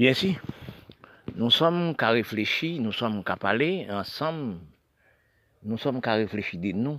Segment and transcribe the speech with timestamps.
[0.00, 0.34] Bien si,
[1.36, 4.56] nous sommes qu'à réfléchir, nous sommes qu'à parler ensemble,
[5.62, 6.98] nous sommes qu'à réfléchir de nous.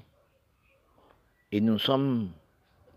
[1.52, 2.30] Et nous sommes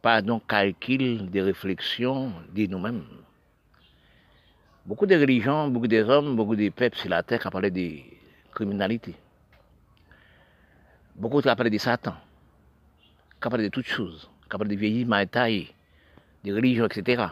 [0.03, 3.06] pas donc calcul des réflexions de nous-mêmes.
[4.85, 8.01] Beaucoup de religions, beaucoup des hommes, beaucoup de peuples sur la terre qui parlé de
[8.53, 9.15] criminalité.
[11.17, 12.17] Beaucoup qui parlé de Satan,
[13.41, 15.73] qui parlé de toutes choses, qui parlé de vieillissements taille,
[16.45, 17.25] de religions, etc.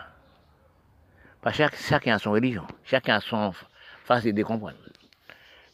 [1.42, 3.50] Parce que chacun a son religion, chacun a son
[4.04, 4.76] façon de comprendre.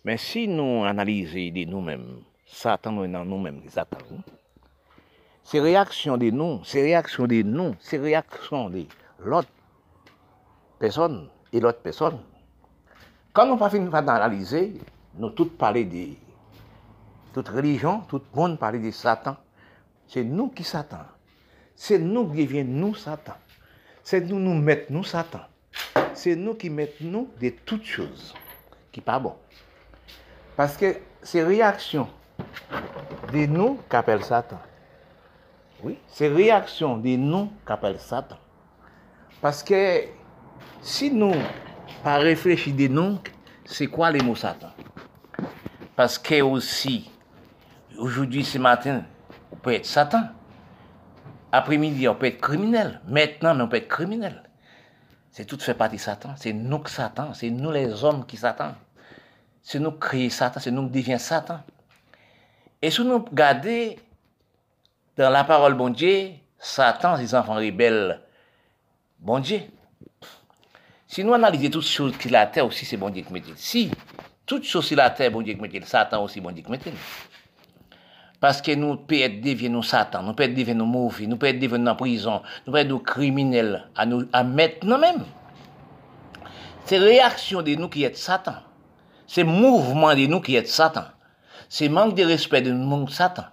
[0.02, 3.98] Mais si nous analysons nous-mêmes, Satan nous dans nous-mêmes, Satan,
[5.44, 8.86] ces réactions de nous, ces réactions de nous, ces réactions de
[9.18, 9.50] l'autre
[10.78, 12.18] personne et l'autre personne,
[13.34, 14.72] quand nous pas d'analyser,
[15.18, 16.14] nous tous parler de
[17.34, 19.36] toute religion, tout le monde parler de Satan.
[20.06, 21.04] C'est nous qui Satan.
[21.76, 23.34] C'est nous qui deviens nous Satan.
[24.02, 25.40] C'est nous nous mettons nous Satan
[26.18, 28.34] c'est nous qui mettons de toutes choses
[28.90, 29.34] qui pas bon.
[30.56, 32.08] Parce que c'est réaction
[33.32, 34.58] de nous qu'appelle Satan.
[35.82, 38.36] Oui, c'est réaction de nous qu'appelle Satan.
[39.40, 40.02] Parce que
[40.82, 41.34] si nous
[42.02, 43.18] pas réfléchir de nous,
[43.64, 44.70] c'est quoi les mots Satan?
[45.94, 47.10] Parce que aussi,
[47.96, 49.04] aujourd'hui, ce matin,
[49.52, 50.22] on peut être Satan.
[51.52, 53.00] Après-midi, on peut être criminel.
[53.06, 54.47] Maintenant, on peut être criminel.
[55.38, 56.34] C'est tout fait partie de Satan.
[56.36, 57.32] C'est nous que Satan.
[57.32, 58.74] C'est nous les hommes qui Satan.
[59.62, 60.58] C'est nous qui créons Satan.
[60.58, 61.60] C'est nous qui devenons Satan.
[62.82, 63.94] Et si nous regardons
[65.16, 68.20] dans la parole bon Dieu, Satan, ses enfants rebelles,
[69.20, 69.60] bon Dieu.
[71.06, 73.44] Si nous analysons toutes choses qui la terre aussi, c'est bon Dieu qui met.
[73.54, 73.92] Si
[74.44, 75.80] toutes choses sur la terre, bon Dieu qui met.
[75.84, 76.80] Satan aussi, bon Dieu qui met.
[78.40, 81.58] Parce que nous pouvons être devenus Satan, nous pouvons être devenus mauvais, nous pouvons être
[81.58, 85.24] devenus en prison, nous pouvons être criminels à, nous, à maintenant même.
[86.84, 88.54] C'est réaction de nous qui est Satan.
[89.26, 91.04] C'est mouvement de nous qui est Satan.
[91.68, 93.44] C'est manque de respect de nous Satan.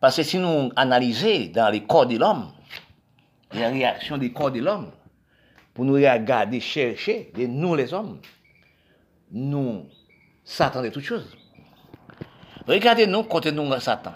[0.00, 2.50] Parce que si nous analysons dans les corps de l'homme,
[3.52, 4.90] les réactions des corps de l'homme,
[5.74, 8.20] pour nous regarder, chercher, de nous les hommes,
[9.30, 9.86] nous,
[10.44, 11.04] Satan de toutes
[12.68, 14.12] Regardez nous, côté nous, Satan.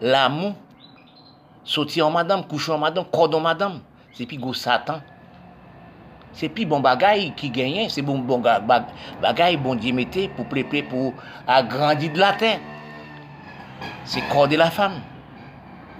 [0.00, 0.54] L'amour,
[1.64, 3.80] sauter en madame, coucher en madame, cordon madame,
[4.12, 5.00] c'est plus gros Satan.
[6.34, 10.82] Se pi bon bagay ki genyen, se bon, bon bagay bon di mette pou pleple
[10.90, 11.12] pou
[11.46, 12.62] agrandi de la ten.
[14.10, 14.98] Se korde la fam.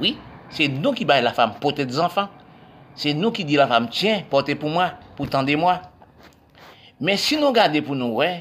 [0.01, 0.17] Oui,
[0.51, 2.33] se nou ki bay la fam, pote de zanfan.
[2.99, 5.79] Se nou ki di la fam, tjen, pote pou mwa, pou tende mwa.
[6.99, 8.33] Men si nou gade pou nou we,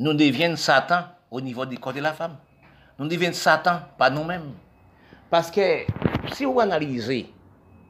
[0.00, 1.04] nou devyen satan.
[1.30, 2.36] Au niveau du corps de la femme.
[2.98, 4.52] Nous devenons Satan, pas nous-mêmes.
[5.30, 5.84] Parce que
[6.32, 7.32] si vous analysez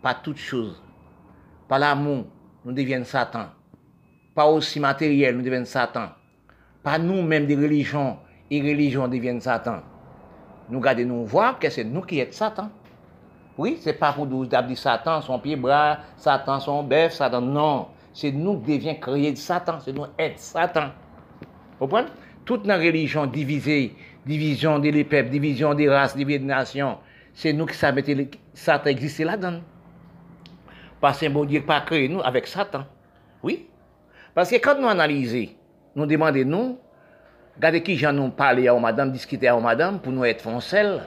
[0.03, 0.81] pas toutes choses,
[1.69, 2.27] pas l'amour,
[2.65, 3.47] nous devenons Satan.
[4.35, 6.09] Pas aussi matériel, nous devenons Satan.
[6.83, 8.19] Pas nous-mêmes des religions,
[8.51, 9.81] et religions deviennent Satan.
[10.69, 12.71] Nous gardons nous voir que c'est nous qui sommes Satan.
[13.57, 17.41] Oui, c'est pas pour nous dire Satan, son pied-bras, Satan, son bœuf, Satan.
[17.41, 20.91] Non, c'est nous qui devions créer Satan, c'est nous être Satan.
[21.79, 22.09] Vous comprenez?
[22.51, 23.95] Toute la religion divisée,
[24.27, 26.99] division des peuples, division des races, division des nations,
[27.33, 28.13] c'est nous qui savons que
[28.53, 29.61] Satan existe là-dedans.
[31.01, 32.87] Parce que bon Dieu pas créé nous avec Satan.
[33.45, 33.69] Oui.
[34.35, 35.47] Parce que quand nous analysons,
[35.95, 36.79] nous demandons nous,
[37.55, 41.03] regardez qui j'en nous parler à madame, discuter à madame pour nous être foncels,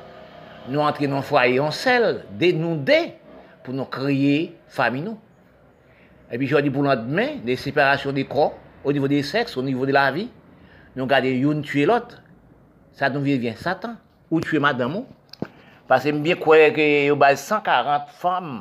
[0.69, 3.15] nous entrer dans le foyer en sel, dénouder
[3.65, 5.19] pour nous créer famille nous.
[6.31, 9.57] Et puis je dis pour notre demain, des séparations des corps, au niveau des sexes,
[9.57, 10.29] au niveau de la vie,
[10.95, 12.15] nou gade yon tue lot,
[12.97, 13.97] sa nou vivyen satan,
[14.29, 15.07] ou tue madamou.
[15.89, 18.53] Pase mbyen kwaye ke yo bay 140 fam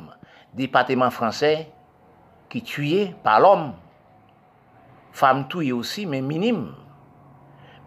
[0.57, 1.53] departement fransè
[2.51, 3.71] ki tuye pa l'om.
[5.13, 6.67] Fam tuye osi men minim.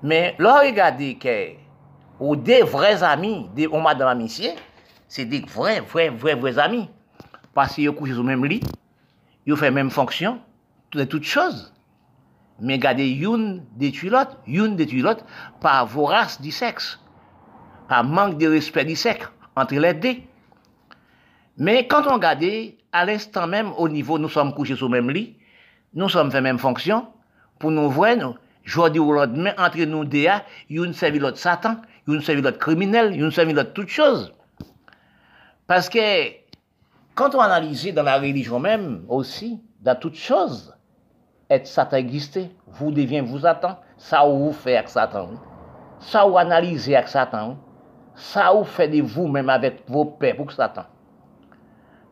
[0.02, 1.36] Men lor e gade ke
[2.18, 4.54] ou de vrez ami, de ou madame amisye,
[5.08, 6.86] se de vre, vre, vre, vre ami.
[7.56, 8.60] Pase yo kouche sou menm li,
[9.48, 10.40] yo fè menm fonksyon,
[10.90, 11.72] tout de tout chose.
[12.61, 15.25] Mais gardez une détruit l'autre, une détruit l'autre
[15.61, 16.99] par vorace du sexe,
[17.88, 20.17] par manque de respect du sexe entre les deux.
[21.58, 22.44] Mais quand on regarde,
[22.93, 25.37] à l'instant même, au niveau, nous sommes couchés le même lit,
[25.94, 27.06] nous sommes fait même fonction,
[27.58, 30.26] pour nous voir, nous, dis ou lendemain, entre nous deux,
[30.69, 31.76] une servi l'autre Satan,
[32.06, 34.32] une servi l'autre criminel, une servi l'autre toute chose.
[35.67, 35.99] Parce que,
[37.14, 40.75] quand on analyse dans la religion même, aussi, dans toutes choses,
[41.48, 45.28] être Satan exister, vous deviez vous attendre, ça vous fait avec Satan.
[46.00, 47.56] Ça vous analyser avec Satan.
[48.14, 50.84] Ça vous fait de vous-même avec vos pères pour Satan.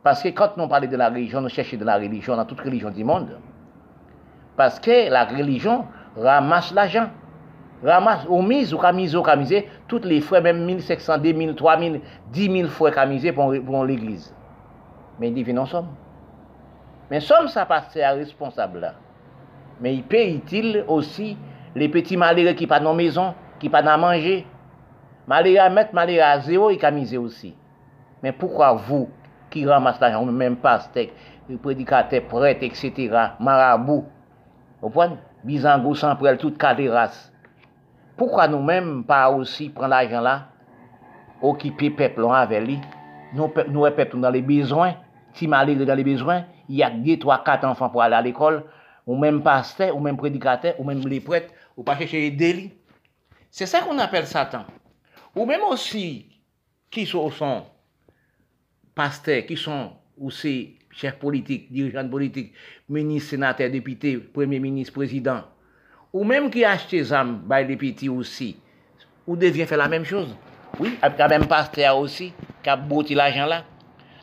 [0.03, 2.61] Parce que quand nous parlons de la religion, nous cherchons de la religion dans toute
[2.61, 3.39] religion du monde.
[4.57, 7.09] Parce que la religion ramasse l'argent.
[7.83, 12.01] Ramasse, ou mise, ou camise, ou camisé, toutes les frais, même 1500, 2000, 3000,
[12.33, 14.35] 10 000 frais camisés pour, pour l'église.
[15.19, 15.89] Mais non, somme.
[17.11, 18.95] Mais somme, ça passe à responsable là.
[19.83, 21.35] Men y peyi-til osi
[21.75, 24.43] le peti malere ki pa nan mezon, ki pa nan manje.
[25.31, 27.55] Malere a met, malere a zero, y kamize osi.
[28.23, 29.09] Men poukwa vou
[29.53, 31.15] ki ramas la jan, men pastek,
[31.63, 34.05] predikate pret, etc., marabou,
[34.85, 37.17] opon, bizango sanprel, tout kaderas.
[38.19, 40.37] Poukwa nou men pa osi pren la jan la,
[41.45, 42.79] okipe peplon ave li,
[43.35, 44.97] nou, pep, nou e pep tou nan le bezwen,
[45.35, 48.63] ti malere nan le bezwen, yak 2, 3, 4 anfan pou ala l'ekol,
[49.07, 52.73] ou même pasteur, ou même prédicateur, ou même les prêtres, ou pas chercher les délits.
[53.51, 54.65] C'est ça qu'on appelle Satan.
[55.37, 56.27] Ou même aussi,
[56.91, 57.31] qui sont,
[58.95, 62.53] pasteurs, qui sont aussi chefs politiques, dirigeants politiques,
[62.89, 65.43] ministres, sénateurs, députés, premiers ministres, présidents,
[66.13, 68.57] ou même qui achètent des âmes, bah, les petits aussi,
[69.27, 70.35] ou devient faire la même chose.
[70.79, 73.65] Oui, avec la même pasteur aussi, qui a bouti l'argent là.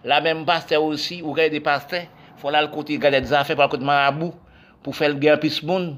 [0.03, 2.05] La même pasteur aussi, ou des pasteurs,
[2.37, 4.33] faut là le côté garder des affaires par le côté marabout,
[4.85, 5.93] pou fel gen pis moun,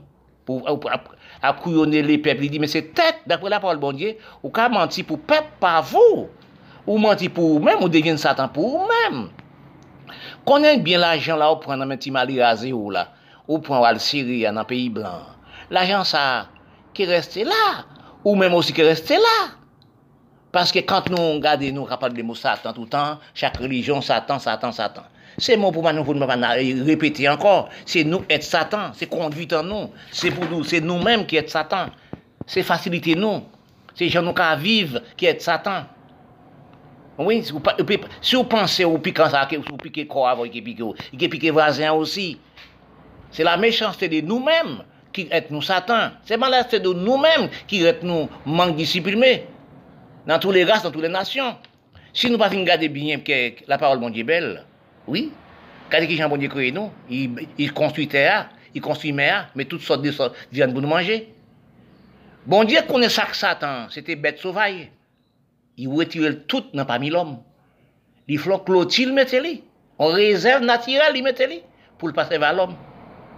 [0.47, 2.41] pou ap kouyone le pep.
[2.41, 5.79] Li di, men se tet, dapre la parol bondye, ou ka manti pou pep pa
[5.81, 6.27] vou,
[6.85, 9.25] ou manti pou ou men, ou degen satan pou ou men.
[10.47, 13.07] Konen bien la jan la ou pran nan men ti mali raze ou la,
[13.47, 15.23] ou pran wal Syria nan peyi blan.
[15.71, 16.49] La jan sa
[16.95, 17.63] ki reste la,
[18.23, 19.37] ou men monsi ki reste la.
[20.53, 25.07] Paske kant nou gade nou kapal de mou satan toutan, chak religion satan, satan, satan.
[25.37, 26.27] C'est mon pour nous, pour nous
[26.85, 27.69] répéter encore.
[27.85, 29.89] C'est nous être Satan, c'est conduite en nous.
[30.11, 31.87] C'est pour nous, c'est nous-mêmes qui être Satan.
[32.45, 33.43] C'est faciliter nous.
[33.95, 35.85] C'est gens nous qui vivent qui être Satan.
[37.17, 40.83] Oui, si vous pensez au piquant ça, vous piquez quoi avant, qui piquez,
[41.17, 42.39] qui piquez voisin aussi.
[43.29, 46.09] C'est la méchanceté de nous-mêmes qui est nous Satan.
[46.25, 49.45] C'est malheur de nous-mêmes qui est nous manque discipliné.
[50.25, 51.55] Dans tous les races, dans toutes les nations.
[52.13, 53.19] Si nous ne pas garder bien
[53.67, 54.63] la parole de belle,
[55.07, 55.31] oui.
[55.89, 59.81] Quand qui Jean Bondier créé nous, il, il construit terre, il construit mer, mais toutes
[59.81, 61.33] sortes de choses viennent pour nous manger.
[62.45, 64.89] Bon Dieu connaît ça que Satan, c'était bête sauvage.
[65.77, 67.39] Il retire tout dans parmi l'homme.
[68.27, 69.63] Il faut clôture mettre lui.
[69.99, 71.61] On réserve naturelle, il mettait lui
[71.97, 72.75] pour le passer vers l'homme.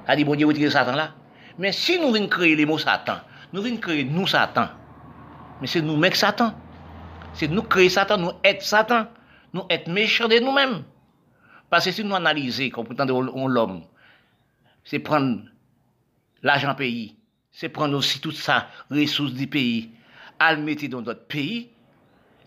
[0.07, 1.13] A dit bon Dieu Satan là.
[1.57, 3.17] Mais si nous venons créer les mots Satan,
[3.53, 4.67] nous venons créer nous Satan.
[5.61, 6.53] Mais c'est nous mecs Satan.
[7.33, 9.07] C'est nous créer Satan, nous être Satan.
[9.53, 10.83] Nous être méchants de nous-mêmes.
[11.69, 13.83] Parce que si nous analysons, comme pourtant on l'homme,
[14.83, 15.41] c'est prendre
[16.43, 17.15] l'argent pays,
[17.51, 19.89] c'est prendre aussi toute sa ressource du pays,
[20.39, 21.69] à le mettre dans d'autres pays,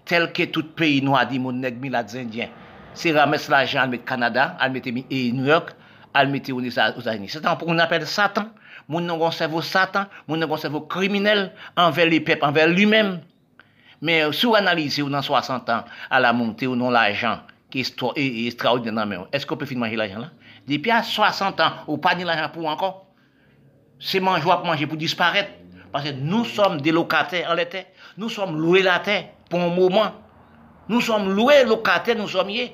[0.05, 2.49] tel que tout pays noir dit mon nègre, les Indiens.
[2.95, 5.71] C'est ramasser l'argent, le mettre Canada, le mettre New York,
[6.15, 7.29] le mettre aux États-Unis.
[7.29, 8.51] C'est on appelle Satan.
[8.89, 13.19] Moun nan gonservo satan, moun nan gonservo kriminel, anver li pep, anver li men.
[13.19, 13.25] Euh,
[14.01, 17.81] men sou analize ou nan 60 an, a la monte ou nan la jan, qui
[17.81, 19.27] est extraordinaire.
[19.33, 20.31] Est-ce qu'on peut finir manger l'argent là?
[20.67, 23.07] Depuis à 60 ans, ou pas de l'argent pour encore?
[23.99, 25.51] C'est manger pour manger pour disparaître.
[25.91, 27.87] Parce que nous sommes des locataires en l'été.
[28.17, 30.13] Nous sommes loués la terre pour un moment.
[30.89, 32.73] Nous sommes loués locataires, nous sommes y.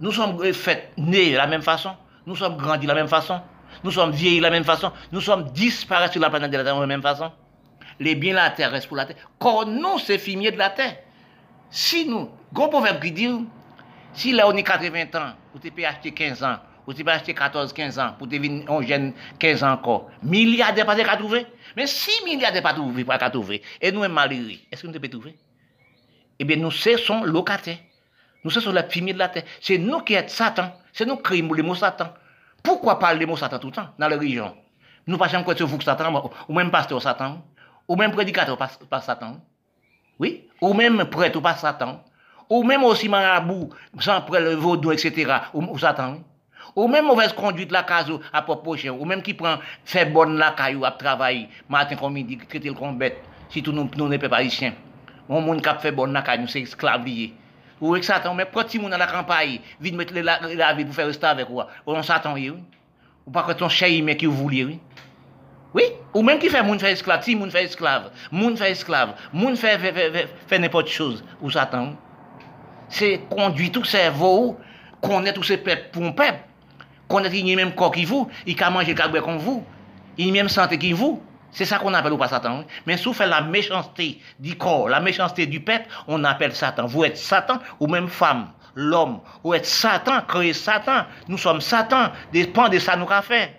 [0.00, 1.92] Nous sommes faits nés de la même façon.
[2.26, 3.40] Nous sommes grandis de la même façon.
[3.84, 4.90] Nous sommes vieillis de la même façon.
[5.12, 7.30] Nous sommes disparus sur la planète de la Terre de la même façon.
[7.98, 9.16] Les biens de la terre restent pour la terre.
[9.38, 10.96] Quand nous, c'est fumier de la terre.
[11.70, 13.28] Si nous, gros proverbe qui dit,
[14.16, 16.56] si là, on est 80 ans, vous avez acheté 15 ans,
[16.86, 20.94] vous avez acheté 14, 15 ans, pour devenir un jeune 15 ans encore, milliardaires pas
[20.94, 21.46] de trouver.
[21.76, 25.36] Mais si milliardaires pas trouver, pas trouver, et nous, malheureux, est-ce que nous devons trouver?
[26.38, 27.78] Eh bien, nous sommes locataires.
[28.42, 29.44] Nous sommes la fumée de la terre.
[29.60, 30.72] C'est nous qui sommes Satan.
[30.92, 32.12] C'est nous qui créons les mots Satan.
[32.62, 34.56] Pourquoi parler les mots Satan tout le temps dans la région
[35.06, 37.44] Nous pas jamais quoi vous Satan, ou même pasteur Satan,
[37.88, 39.40] ou même prédicateur pas Satan.
[40.18, 40.48] Oui?
[40.60, 42.02] Ou même prêtre pas Satan
[42.48, 46.18] ou même aussi marabout, sans prendre le vaudou, etc., ou, ou Satan.
[46.74, 50.50] Ou même mauvaise conduite la case à propos ou même qui prend fait bonne la
[50.50, 53.02] caillou à travailler, matin comme midi, traiter le comme
[53.48, 54.74] si tout nous nous n'est pas haïtien.
[55.28, 57.34] On monde qui fait bonne la caillou, nous c'est esclavier.
[57.80, 60.84] Ou avec Satan, mais prend petit monde dans la campagne, vite mettre la, la vie
[60.84, 61.68] pour faire rester avec quoi.
[61.86, 62.52] Ou on Satan, oui.
[63.26, 64.80] Ou pas que ton chien, mais qui voulait, oui.
[65.74, 65.82] Oui,
[66.14, 69.56] ou même qui fait moun fait esclave, si moun fait esclave, moun fait esclave, moun
[69.56, 71.96] fait, fait, fait, fait n'importe chose, ou Satan, oui.
[72.88, 74.58] C'est conduire tout cerveau,
[75.00, 76.38] connaître tous ces peuples pour un peuple,
[77.08, 79.64] connaître qu'il y a même corps qui vous, il a mangé le comme vous,
[80.18, 81.22] il y a même santé qui vous.
[81.52, 82.64] C'est ça qu'on appelle au pas Satan.
[82.86, 86.86] Mais si vous faites la méchanceté du corps, la méchanceté du peuple, on appelle Satan.
[86.86, 89.20] Vous êtes Satan ou même femme, l'homme.
[89.42, 91.06] Vous êtes Satan, créé Satan.
[91.28, 92.10] Nous sommes Satan.
[92.30, 93.56] Dépend de ça nous qu'a fait.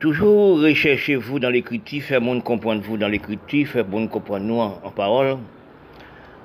[0.00, 4.90] Toujours recherchez-vous dans l'écriture, faire monde comprendre vous dans l'écriture, faire monde comprendre nous en,
[4.90, 5.36] parole.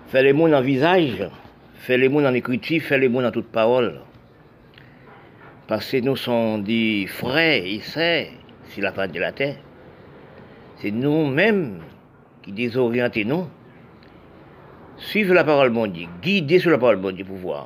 [0.10, 1.28] Faire les mots en visage,
[1.76, 4.02] faire les mots en écriture, faire les mots en toute parole.
[5.68, 8.28] Parce que nous sommes des frères et sœurs
[8.70, 9.58] sur la part de la terre.
[10.78, 11.80] C'est nous-mêmes
[12.44, 13.48] qui désorientons nous.
[14.98, 17.66] Suivre la parole de Dieu, guider sur la parole de Dieu pour voir.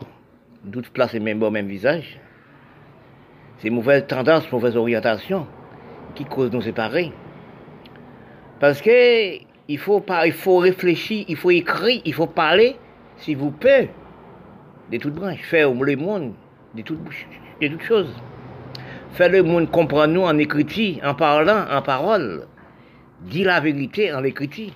[0.72, 2.20] Toutes places même bon même visage.
[3.60, 5.46] C'est mauvaise tendance, mauvaise orientation
[6.16, 7.12] qui cause nous séparer.
[8.60, 9.38] Parce que
[9.68, 12.76] il faut, il faut réfléchir, il faut écrire, il faut parler,
[13.18, 13.90] s'il vous plaît,
[14.92, 16.34] de toutes branches, faire le monde
[16.76, 17.00] de toutes,
[17.82, 18.14] choses.
[19.14, 22.46] Faire le monde comprendre nous en écriture, en parlant, en parole.
[23.22, 24.72] Dis la vérité en écriture.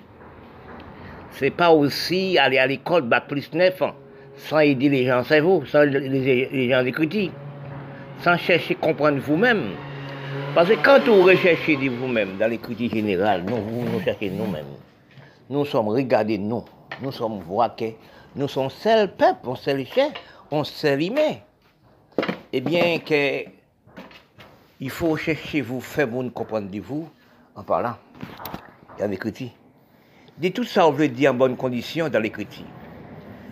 [1.32, 3.94] C'est pas aussi aller à l'école, bac plus 9 ans,
[4.36, 7.30] sans aider les gens cerveau, sans les, les gens d'écriture,
[8.20, 9.62] sans chercher à comprendre vous-même.
[10.54, 14.64] Parce que quand vous recherchez de vous-même dans l'écriture générale, nous, vous nous cherchez nous-mêmes.
[15.50, 16.64] Nous sommes regardés nous,
[17.02, 17.96] nous sommes voqués,
[18.36, 20.12] nous sommes seul peuple, on seul chef,
[20.50, 21.36] on seul humain.
[22.52, 23.44] Eh bien que
[24.80, 27.08] il faut chercher vous faire vous comprendre de vous
[27.54, 27.96] en parlant
[28.98, 29.50] dans l'écriture.
[30.36, 32.66] Dites tout ça, on veut dire en bonne condition dans l'écriture.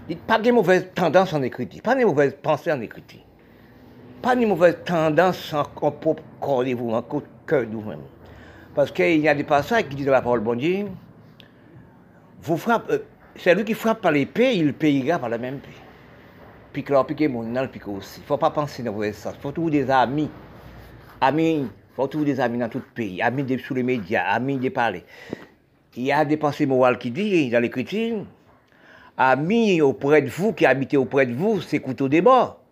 [0.09, 3.21] Dites pas de mauvaises tendances en écriture, pas de mauvaises pensées en écriture
[4.23, 8.03] pas de mauvaise tendance en, propre corps de vous, en cœur de vous-même.
[8.75, 10.87] Parce qu'il y a des passages qui disent dans la parole bon Dieu,
[12.41, 13.01] vous frappez,
[13.37, 15.69] euh, c'est lui qui frappe par l'épée, il payera par la même paix.
[16.73, 18.19] Puis que piquer mon aussi.
[18.19, 19.35] Il ne faut pas penser dans vos sens.
[19.37, 20.31] Il faut trouver des amis.
[21.21, 23.21] Amis, il faut trouver des amis dans tout le pays.
[23.21, 25.05] Amis sous les médias, amis de parler.
[25.97, 28.25] Il y a des pensées morales qui disent dans l'écriture,
[29.19, 32.63] amis auprès de vous, qui habitent auprès de vous, c'est couteau des bords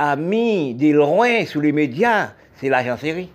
[0.00, 3.30] amis de loin sous les médias, c'est l'agent série.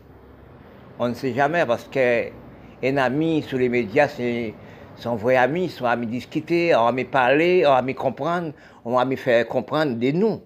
[0.98, 4.55] On ne sait jamais parce qu'un ami sous les médias, c'est
[4.98, 9.48] son vrai ami, son ami discuter, on ami parler, on ami comprendre, on ami faire
[9.48, 10.42] comprendre de nous.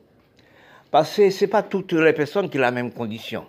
[0.92, 3.46] Parce que ce n'est pas toutes les personnes qui ont la même condition.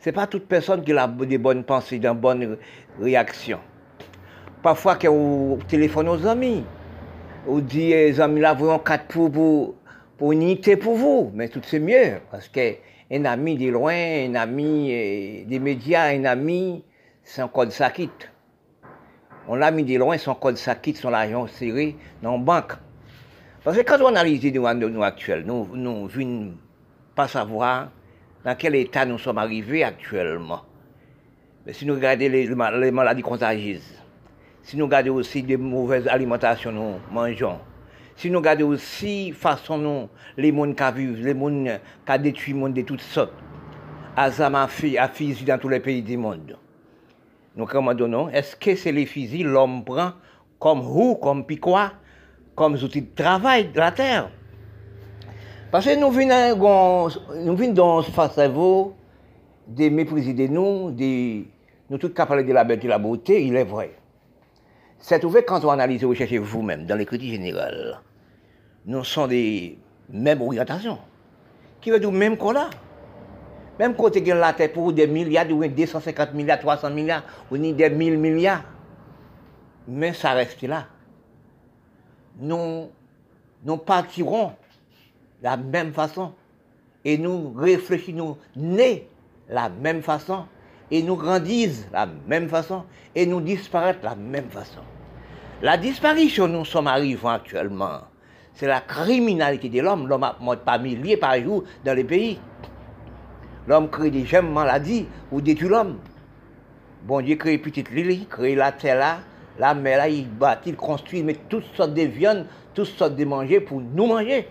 [0.00, 2.56] Ce n'est pas toute personne qui a des bonnes pensées, des bonnes
[3.00, 3.60] réactions.
[4.62, 6.64] Parfois, quand on téléphone aux amis,
[7.46, 9.74] on dit, les amis là, vous quatre pour
[10.16, 14.90] pour unité pour vous, mais tout c'est mieux, parce qu'un ami de loin, un ami
[14.90, 16.84] euh, des médias, un ami,
[17.22, 18.30] son code ça quitte.
[19.48, 22.72] On l'a mis de loin, son code ça quitte, son argent serré dans la banque.
[23.62, 26.54] Parce que quand on analyse les de nous actuels, nous ne venons
[27.14, 27.88] pas savoir
[28.44, 30.62] dans quel état nous sommes arrivés actuellement.
[31.64, 33.94] Mais si nous regardons les, maladies contagieuses,
[34.62, 37.58] si nous regardons aussi des mauvaises alimentations nous mangeons,
[38.16, 42.58] si nous regardons aussi façon nous, les mondes qui vivent, les mondes qui détruit le
[42.60, 43.34] monde de toutes sortes,
[44.16, 46.56] Azama a fusillé dans tous les pays du monde.
[47.56, 50.12] Nous commandons, est-ce que c'est les fusils l'homme prend
[50.58, 51.92] comme roue, comme piquois,
[52.54, 54.30] comme outils de travail de la terre?
[55.70, 57.08] Parce que nous venons,
[57.44, 58.94] nous venons dans face à vous,
[59.66, 61.44] de mépriser de nous, de,
[61.90, 63.96] nous tous capables de la beauté la beauté, il est vrai.
[64.98, 68.00] C'est ouvert quand on analyse et recherchez vous-même dans l'écriture générale
[68.86, 70.98] nous sommes des mêmes orientations.
[71.80, 72.70] Qui veut dire même qu'on a?
[73.78, 77.72] Même côté que la terre pour des milliards, ou 250 milliards, 300 milliards, ou ni
[77.72, 78.62] des 1000 milliards.
[79.88, 80.86] Mais ça reste là.
[82.38, 82.90] Nous,
[83.64, 86.32] nous partirons de la même façon.
[87.04, 89.08] Et nous réfléchissons, nés
[89.48, 90.46] la même façon.
[90.90, 92.84] Et nous grandissons la même façon.
[93.14, 94.80] Et nous disparaître la même façon.
[95.62, 98.00] La disparition, nous sommes arrivés actuellement
[98.56, 100.08] c'est la criminalité de l'homme.
[100.08, 102.38] L'homme monte pas milliers par jour dans les pays.
[103.66, 105.98] L'homme crée des gemmes maladies ou détruit l'homme.
[107.04, 109.18] Bon Dieu crée petite lily, crée la terre là,
[109.58, 113.24] la mer là, il bâtit, il construit, met toutes sortes de viandes, toutes sortes de
[113.24, 114.48] manger pour nous manger.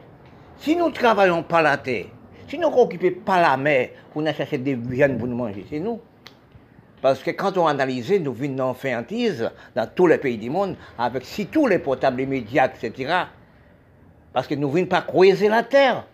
[0.57, 2.05] Si nous ne travaillons pas la terre,
[2.47, 5.79] si nous n'occupons pas la mer pour nous chercher des viandes pour nous manger, c'est
[5.79, 5.99] nous.
[7.01, 9.03] Parce que quand on analyse, nous venons faire
[9.75, 13.13] dans tous les pays du monde, avec si tous les portables, les médias, etc.
[14.33, 16.05] Parce que nous ne venons pas creuser la terre.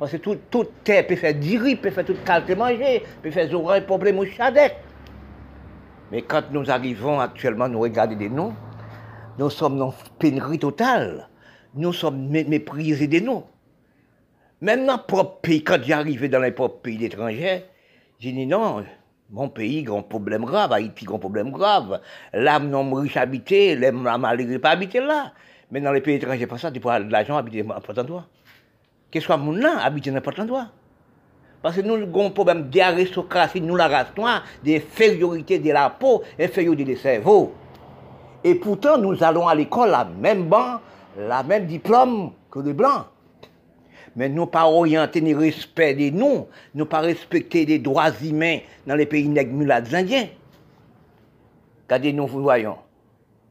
[0.00, 3.80] Parce que toute terre peut faire riz, peut faire toute qualité manger, peut faire des
[3.82, 4.74] problèmes au chadec.
[6.10, 8.54] Mais quand nous arrivons actuellement, nous regardons des noms,
[9.38, 11.28] nous sommes dans pénurie totale.
[11.74, 13.44] Nous sommes méprisés des noms.
[14.62, 17.66] Même dans propre pays, quand j'arrivais dans les propres pays étrangers,
[18.18, 18.82] j'ai dit non,
[19.28, 22.00] mon pays, grand problème grave, Haïti, grand problème grave.
[22.32, 25.34] L'âme non riche habité, l'âme malgré pas habité là.
[25.70, 28.26] Mais dans les pays étrangers, pas ça, tu peux de l'argent habiter n'importe endroit.
[29.10, 30.66] Que mon là habiter n'importe endroit?
[31.62, 36.22] Parce que nous avons un problème d'aristocratie, nous la race noire, d'infériorité de la peau,
[36.38, 37.52] infériorité des cerveaux.
[38.42, 40.80] Et pourtant, nous allons à l'école, la même banc,
[41.18, 43.04] la même diplôme que les blancs.
[44.16, 48.94] Mais nous pas orienter ni respect des nous, nous pas respecter les droits humains dans
[48.94, 50.28] les pays nègres indiens.
[51.84, 52.78] Regardez nous, voyons,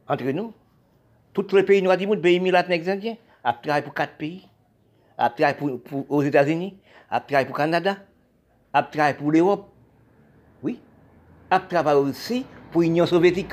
[0.08, 0.52] entre nous,
[1.32, 4.49] tous les pays noirs du monde, pays indiens, a pour quatre pays,
[5.20, 6.76] a travaillé aux États-Unis,
[7.10, 7.96] a travaillé pour le Canada,
[8.72, 9.68] a travaillé pour l'Europe,
[10.62, 10.80] oui,
[11.50, 13.52] a travaillé aussi pour l'Union soviétique.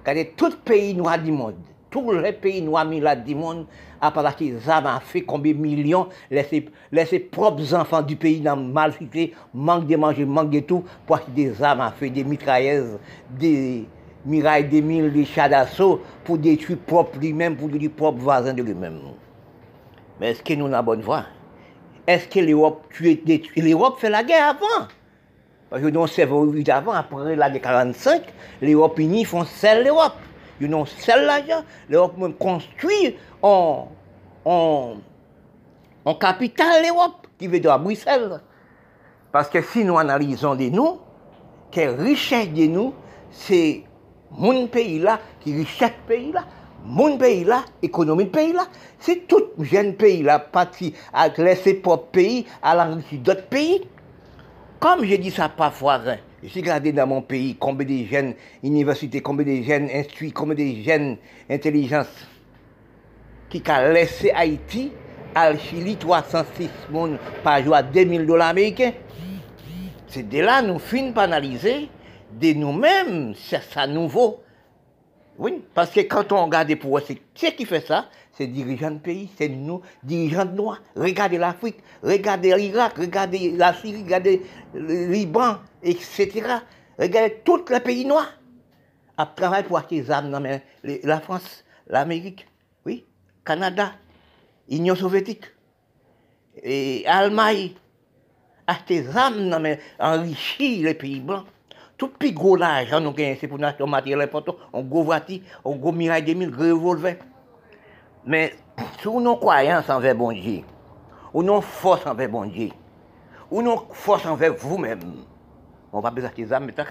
[0.00, 1.56] Regardez les pays noirs du monde,
[1.90, 2.86] tous les pays noirs
[3.24, 3.66] du monde,
[4.00, 4.26] à part
[4.68, 9.32] armes a fait combien de millions, laisser, laisser propres enfants du pays dans mal cité,
[9.54, 12.98] manque de manger, manque de tout, pour acheter des armes à fait, des mitrailleuses,
[13.30, 13.86] des
[14.26, 18.62] mirailles des mille, des chats d'assaut, pour détruire propre lui-même, pour détruire propre voisin de
[18.62, 18.98] lui-même.
[20.22, 21.24] Mais est-ce que nous avons la bonne voie?
[22.06, 22.84] Est-ce que l'Europe
[23.56, 24.86] L'Europe fait la guerre avant.
[25.68, 28.22] Parce que nous savons avant, après la guerre 45,
[28.60, 30.14] l'Europe unie font celle l'Europe.
[30.60, 33.88] Ils ont celle l'argent, l'Europe construit en,
[34.44, 34.94] en,
[36.04, 38.40] en capitale l'Europe, qui veut dire à Bruxelles.
[39.32, 41.00] Parce que si nous analysons des nous,
[41.72, 42.94] quelle richesse de nous,
[43.32, 43.82] c'est
[44.30, 46.44] mon pays là, qui richesse pays là,
[46.84, 48.66] mon pays là, économie de pays là,
[48.98, 53.82] c'est tout jeune pays là, parti à laisser propre pays à l'enrichir d'autres pays.
[54.80, 58.34] Comme je dis ça parfois, hein, j'ai regardé dans mon pays combien de jeunes
[58.64, 61.16] universités, combien de jeunes instruits, combien de jeunes
[61.48, 62.26] intelligences
[63.48, 64.92] qui a laissé Haïti
[65.34, 68.92] à Chili 306 personnes par jour à 2000 dollars américains.
[70.08, 71.88] C'est de là nous finissons par analyser
[72.40, 74.42] de nous-mêmes, c'est ça nouveau.
[75.42, 79.28] Oui, parce que quand on regarde pour c'est qui fait ça, c'est dirigeants de pays,
[79.36, 80.80] c'est nous, dirigeants de noirs.
[80.94, 86.30] Regardez l'Afrique, regardez l'Irak, regardez la Syrie, regardez le Liban, etc.
[86.96, 88.32] Regardez tous les pays noirs.
[89.16, 92.46] À travailler pour acheter des armes dans la France, l'Amérique,
[92.86, 93.04] oui,
[93.44, 93.94] Canada,
[94.70, 95.46] Union soviétique,
[96.62, 97.72] et Allemagne,
[98.68, 101.46] acheter des armes enrichir les pays blancs.
[102.02, 105.76] Tout plus gros l'argent nous gagnons, c'est pour notre matériel important, on gros voiture, on
[105.76, 107.18] gros miraille 2000, gros revolver.
[108.26, 108.56] Mais
[108.98, 110.62] si nous avons croyance envers bon Dieu,
[111.32, 112.70] ou non force envers bon Dieu,
[113.52, 114.98] ou non force envers vous-même,
[115.92, 116.84] on va besoin de âmes, mais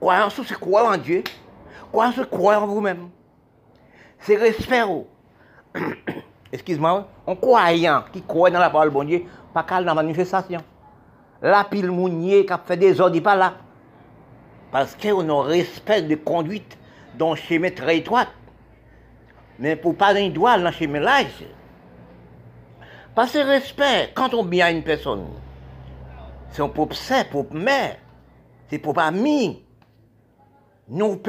[0.00, 1.22] Croyance, c'est croire en Dieu.
[1.92, 3.10] Croyance, c'est croire en vous-même.
[4.20, 4.80] C'est respect.
[6.52, 10.62] Excuse-moi, un croyant qui croit dans la parole de bon Dieu, pas qu'à la manifestation.
[11.42, 13.54] La pile mounier qui a fait des ordres, pas là.
[14.70, 16.78] Parce qu'on a respect de conduite
[17.18, 18.26] dans chemin très étroit.
[19.58, 21.22] Mais pour pas d'un doigt dans le chemin là,
[23.14, 25.26] parce que respect, quand on bien une personne,
[26.50, 27.96] c'est un propre sœur, propre mère,
[28.68, 29.62] c'est propre ami.
[30.88, 31.20] Nous,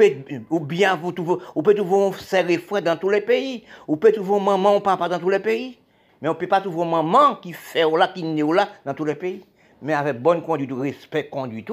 [0.50, 1.12] ou bien vous
[1.54, 4.80] on peut trouver un frère frère dans tous les pays, on peut trouver maman ou
[4.80, 5.78] papa dans tous les pays,
[6.22, 8.94] mais on ne peut pas trouver maman qui fait ou là, qui n'est là dans
[8.94, 9.44] tous les pays.
[9.82, 11.70] Mais avec bonne conduite, respect conduite,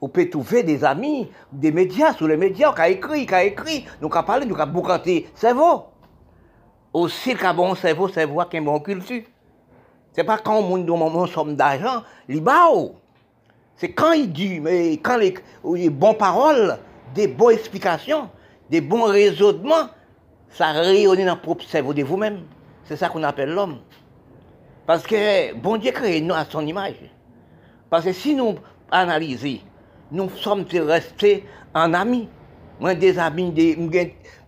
[0.00, 3.44] on peut trouver des amis, des médias, sur les médias, qui a écrit, qui a
[3.44, 5.84] écrit, nous qui a parlé, nous a boucanté cerveau.
[6.92, 9.22] Aussi, qui a bon cerveau, cerveau qui a bon culture.
[10.12, 12.42] C'est pas quand on demande une somme d'argent, il
[13.76, 15.34] C'est quand il dit, mais quand les,
[15.74, 16.78] les bonnes paroles,
[17.14, 18.28] des bonnes explications,
[18.68, 19.88] des bons raisonnements,
[20.50, 22.40] ça rayonne dans le propre cerveau de vous-même.
[22.84, 23.78] C'est ça qu'on appelle l'homme.
[24.86, 26.96] Parce que bon Dieu crée nous à son image.
[27.90, 28.54] Parce que si nous
[28.90, 29.58] analysons,
[30.12, 32.28] nous sommes restés en amis.
[32.78, 33.94] Moi, des amis, il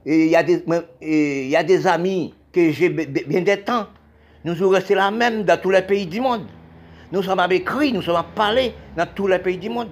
[0.06, 3.86] y, a des, amis que j'ai bien des temps.
[4.44, 6.46] Nous sommes restés là même dans tous les pays du monde.
[7.10, 9.90] Nous sommes écrits, nous sommes parlés dans tous les pays du monde.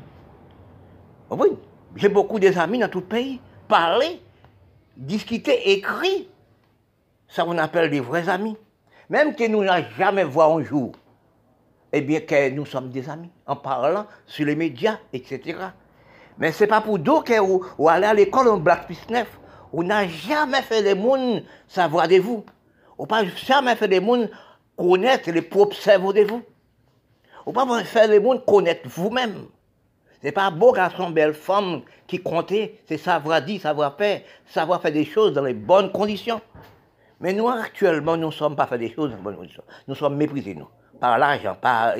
[1.28, 1.48] Oui,
[1.96, 3.40] j'ai beaucoup d'amis dans tout le pays.
[3.68, 4.20] Parler,
[4.96, 6.28] discuter, écrit.
[7.28, 8.56] Ça, on appelle des vrais amis.
[9.08, 10.92] Même que nous n'avons jamais vu un jour,
[11.92, 15.59] eh bien, que nous sommes des amis, en parlant sur les médias, etc.
[16.38, 19.26] Mais ce n'est pas pour d'autres que ou aller à l'école en Black 9.
[19.72, 22.44] On n'a jamais fait les monde savoir de vous.
[22.98, 24.31] On n'a jamais fait les monde
[24.76, 26.42] connaître les propres cerveaux de vous.
[27.46, 29.46] On pas faire les monde connaître vous-même.
[30.20, 34.83] Ce n'est pas beau garçon, belle femme qui comptait, c'est savoir dire, savoir faire, savoir
[34.83, 36.40] faire des choses dans les bonnes conditions.
[37.20, 39.12] Mais nous, actuellement, nous sommes pas fait des choses.
[39.87, 41.94] Nous sommes méprisés, nous, par l'argent, par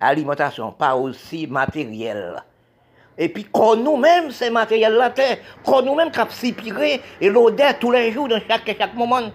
[0.00, 2.36] l'alimentation, par aussi matériel.
[3.18, 5.12] Et puis, quand nous-mêmes, ces matériels-là,
[5.64, 6.72] quand nous-mêmes, qui
[7.20, 9.30] et l'odeur tous les jours, dans chaque, chaque moment,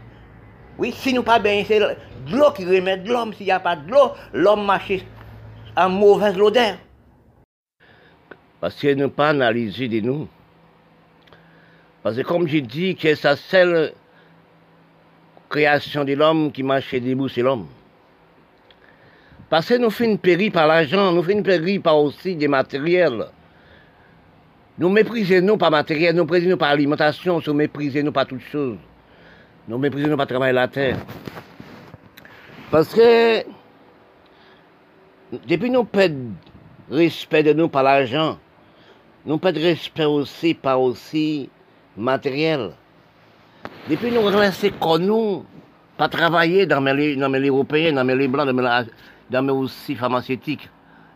[0.78, 1.96] Oui, si nous pas bien, c'est de
[2.32, 3.34] l'eau qui remet de l'homme.
[3.34, 5.04] S'il n'y a pas de l'eau, l'homme marche
[5.78, 6.76] en mauvaise odeur.
[8.60, 10.28] Parce que nous pas analysé de nous.
[12.04, 13.94] Parce que comme j'ai dit, que sa seule
[15.56, 17.68] création de l'homme qui marche debout, c'est l'homme.
[19.50, 23.28] Parce que nous faisons péri par l'argent, nous faisons péri par aussi des matériels.
[24.78, 28.42] Nous méprisons nous par matériel, nous méprisons nous par alimentation, nous méprisons nous par toutes
[28.42, 28.78] choses.
[29.70, 30.98] Nous méprisons nous par travailler la terre.
[32.70, 33.46] Parce que
[35.48, 36.34] depuis nous perdons
[36.92, 38.38] respect de nous par l'argent,
[39.26, 41.50] nous perdons respect aussi par aussi
[41.96, 42.72] matériel.
[43.90, 45.46] Depuis nous laissons comme nous,
[45.98, 48.92] pas travailler dans les, dans Européens, dans les Blancs, dans les,
[49.30, 50.70] dans les aussi pharmaceutiques,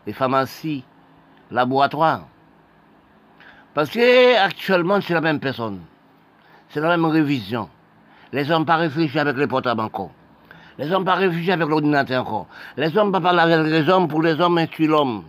[0.06, 0.84] les pharmacies,
[1.50, 2.26] laboratoires.
[3.74, 5.80] Parce que actuellement, c'est la même personne.
[6.68, 7.68] C'est la même révision.
[8.32, 10.10] Les hommes pas réfléchis avec les portables encore.
[10.78, 12.46] Les hommes pas réfléchis avec l'ordinateur encore.
[12.76, 15.24] Les hommes pas parler avec les hommes pour les hommes instruire l'homme.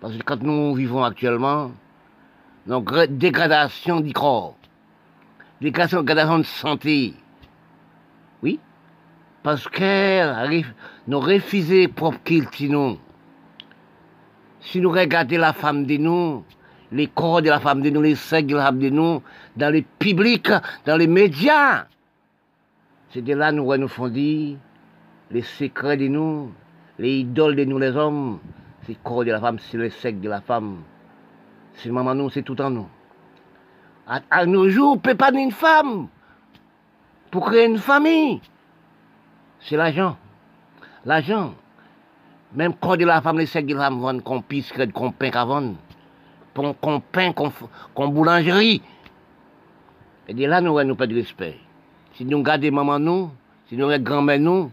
[0.00, 1.72] Parce que quand nous vivons actuellement,
[2.66, 4.54] donc dégradation du corps,
[5.64, 7.14] dégradation de santé,
[8.42, 8.60] oui,
[9.42, 10.62] parce que
[11.06, 12.18] nous refusons propre
[12.68, 12.98] nous.
[14.60, 16.44] Si nous regardons la femme de nous,
[16.92, 19.22] les corps de la femme de nous, les sexes de la femme de nous,
[19.56, 20.50] dans les publics,
[20.86, 21.86] dans les médias.
[23.10, 24.58] C'est de là nous nous font dire
[25.30, 26.52] les secrets de nous,
[26.98, 28.38] les idoles de nous les hommes,
[28.82, 30.82] c'est le corps de la femme, c'est le sexe de la femme.
[31.74, 32.88] C'est maman nous, c'est tout en nous.
[34.06, 36.08] À, nos jours, on ne peut pas une femme
[37.30, 38.40] pour créer une famille.
[39.60, 40.16] C'est l'argent.
[41.06, 41.54] L'argent.
[42.54, 45.74] Même corps de la femme, les sexe de la femme, qu'on pisse, qu'on qu'avant
[46.54, 47.00] qu'on
[47.94, 48.82] qu'on boulangerie.
[50.28, 51.58] Et de là, nous n'avons pas de respect.
[52.14, 53.30] Si nous regardons maman nous,
[53.68, 54.70] si nous regardons grand-mère nous,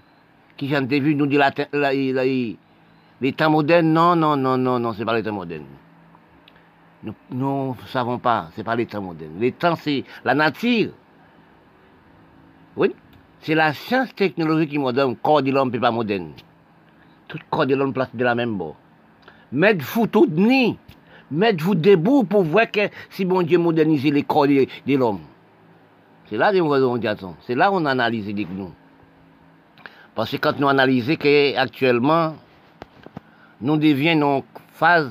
[0.57, 1.39] qui j'en ai vu nous dire
[1.73, 5.65] la, temps modernes, non, non, non, non, non, c'est pas les temps modernes.
[7.03, 9.33] Nous ne savons pas, c'est pas les temps modernes.
[9.39, 10.91] Les temps, c'est la nature.
[12.75, 12.93] Oui,
[13.41, 15.15] c'est la science technologique qui moderne.
[15.15, 16.31] Corps de l'homme n'est pas moderne.
[17.27, 18.75] Tout corps de l'homme place de la même bord.
[19.51, 20.77] Mettre photo de nid.
[21.31, 25.21] Mettez-vous debout pour voir que si bon Dieu modernise les corps de, l'homme.
[26.29, 26.99] C'est là qu'on
[27.41, 28.71] C'est là qu'on analyse les nous.
[30.13, 32.35] Parce que quand nous analysons qu'actuellement,
[33.61, 35.09] nous devenons en phase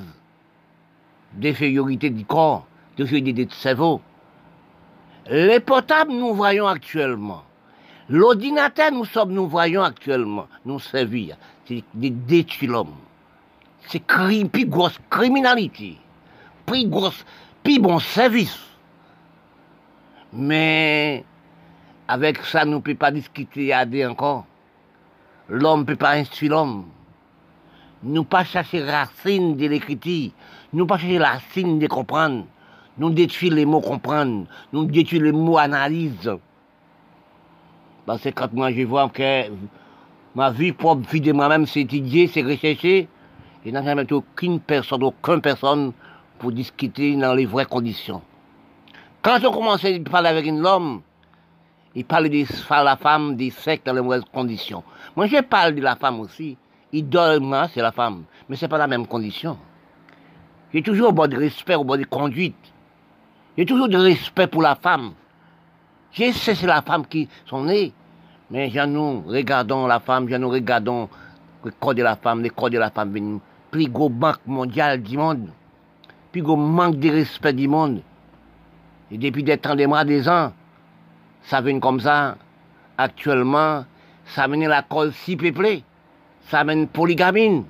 [1.32, 2.66] d'infériorité du corps,
[2.96, 4.00] d'infériorité du cerveau.
[5.30, 7.44] Les potables, nous voyons actuellement.
[8.08, 11.36] L'ordinateur, nous sommes, nous voyons actuellement, nous servir.
[11.66, 12.96] C'est de détruire l'homme.
[13.86, 15.98] C'est plus grosse criminalité
[16.70, 17.24] plus, grosse,
[17.62, 18.58] plus bon service.
[20.32, 21.24] Mais
[22.06, 24.46] avec ça, nous ne pouvons pas discuter à encore.
[25.48, 26.86] L'homme ne peut pas instruire l'homme.
[28.02, 30.30] Nous pas chercher racine de l'écriture.
[30.72, 32.46] Nous pas chercher la racine de comprendre.
[32.98, 34.46] Nous détruire les mots comprendre.
[34.72, 36.30] Nous détruire les mots analyse.
[38.06, 39.50] Parce que quand moi je vois que
[40.34, 43.08] ma vie propre, vie de moi-même, c'est étudier, c'est rechercher,
[43.64, 45.92] n'y a jamais aucune personne, aucune personne
[46.38, 48.22] pour discuter dans les vraies conditions.
[49.22, 51.02] Quand on commence à parler avec un homme,
[51.94, 52.44] il parle de
[52.84, 54.82] la femme, des sectes dans les vraies conditions.
[55.14, 56.56] Moi, je parle de la femme aussi.
[56.92, 58.24] Idole-moi, c'est la femme.
[58.48, 59.57] Mais ce n'est pas la même condition.
[60.72, 62.57] J'ai toujours au bord de respect, au de conduite.
[63.57, 65.12] J'ai toujours de respect pour la femme.
[66.12, 67.92] Je sais c'est la femme qui sont nées.
[68.50, 71.09] Mais nous regardons la femme, nous regardons
[71.64, 75.16] le corps de la femme, le corps de la femme, plus gros banque mondial du
[75.16, 75.50] monde
[76.33, 78.03] puis qu'on manque de respect du monde.
[79.11, 80.53] Et depuis des temps, des mois, des ans,
[81.42, 82.37] ça vient comme ça.
[82.96, 83.85] Actuellement,
[84.26, 85.83] ça mène la cause si peuplée.
[86.48, 87.64] Ça mène polygamine.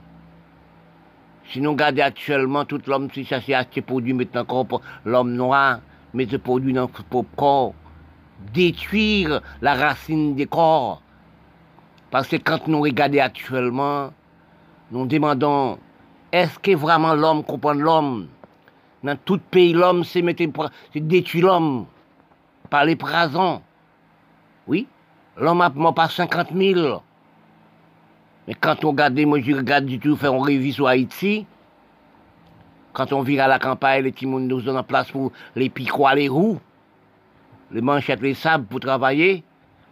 [1.50, 5.80] Si nous regardons actuellement, tout l'homme qui cherche à acheter produits maintenant pour l'homme noir,
[6.14, 7.74] mettre produits dans son corps,
[8.52, 11.02] détruire la racine des corps.
[12.10, 14.12] Parce que quand nous regardons actuellement,
[14.92, 15.78] nous demandons,
[16.32, 18.28] est-ce que vraiment l'homme comprend l'homme?
[19.02, 20.22] Dans tout pays, l'homme s'est
[20.94, 21.86] détruit l'homme
[22.68, 23.62] par les prasons.
[24.66, 24.86] Oui,
[25.36, 27.02] l'homme a mort par 50 000.
[28.48, 31.46] Mais quand on regarde, moi je regarde du tout, faire une révision sur Haïti,
[32.92, 36.08] quand on vire à la campagne, les petits nous ont en place pour les picots,
[36.14, 36.58] les roues,
[37.70, 39.44] les manchettes, les sables pour travailler,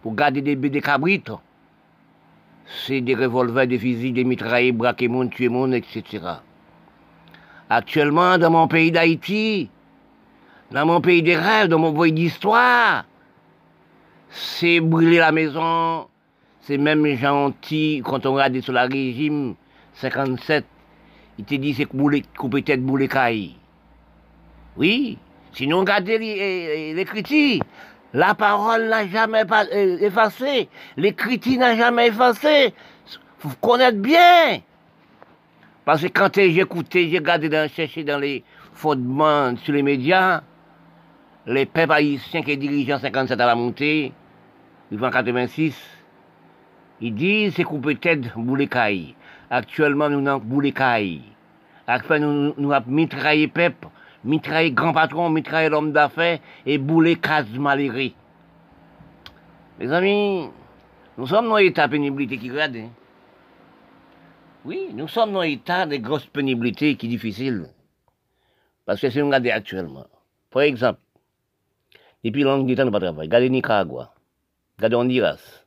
[0.03, 1.31] pour garder des bébés des cabrites.
[2.87, 6.21] C'est des revolvers, des fusils, des mitraillés, braquer monde, tuer monde, etc.
[7.71, 9.71] Actuellement, dans mon pays d'Haïti,
[10.71, 13.05] dans mon pays des rêves, dans mon pays d'histoire,
[14.29, 16.09] c'est brûler la maison,
[16.69, 19.55] c'est même gentil quand on regarde sur le régime
[19.95, 20.67] 57,
[21.39, 23.55] il te dit c'est couper tête bouler caille.
[24.77, 25.17] Oui,
[25.55, 26.19] sinon regardez
[26.95, 27.63] l'écriture,
[28.13, 32.75] la parole n'a jamais euh, effacé, l'écriture n'a jamais effacé.
[33.39, 34.61] Faut connaître bien.
[35.87, 40.43] Parce que quand j'ai écouté, j'ai regardé dans, cherché dans les fondements sur les médias,
[41.47, 44.13] les peuples haïtiens qui dirigent 57 à la montée,
[44.93, 45.98] en 86,
[47.01, 49.15] ils disent c'est qu'on peut-être Boulécaille.
[49.51, 51.23] Actuellement, nous avons Boulécaille.
[51.87, 53.89] Actuellement, nous, avons mitraillé peuple,
[54.25, 57.17] mitraillé grand patron, mitraillé l'homme d'affaires et boulé
[57.59, 58.15] maléré.
[59.79, 60.51] Mes amis,
[61.17, 62.77] nous sommes dans un état de pénibilité qui grade.
[62.77, 62.91] Hein.
[64.65, 67.71] Oui, nous sommes dans un état de grosse pénibilité qui est difficile.
[68.85, 70.07] Parce que si nous regardons actuellement,
[70.51, 71.01] par exemple,
[72.25, 73.29] depuis longtemps, nous n'avons pas travaillé.
[73.29, 74.13] Regardez Nicaragua,
[74.77, 75.58] regardez Honduras.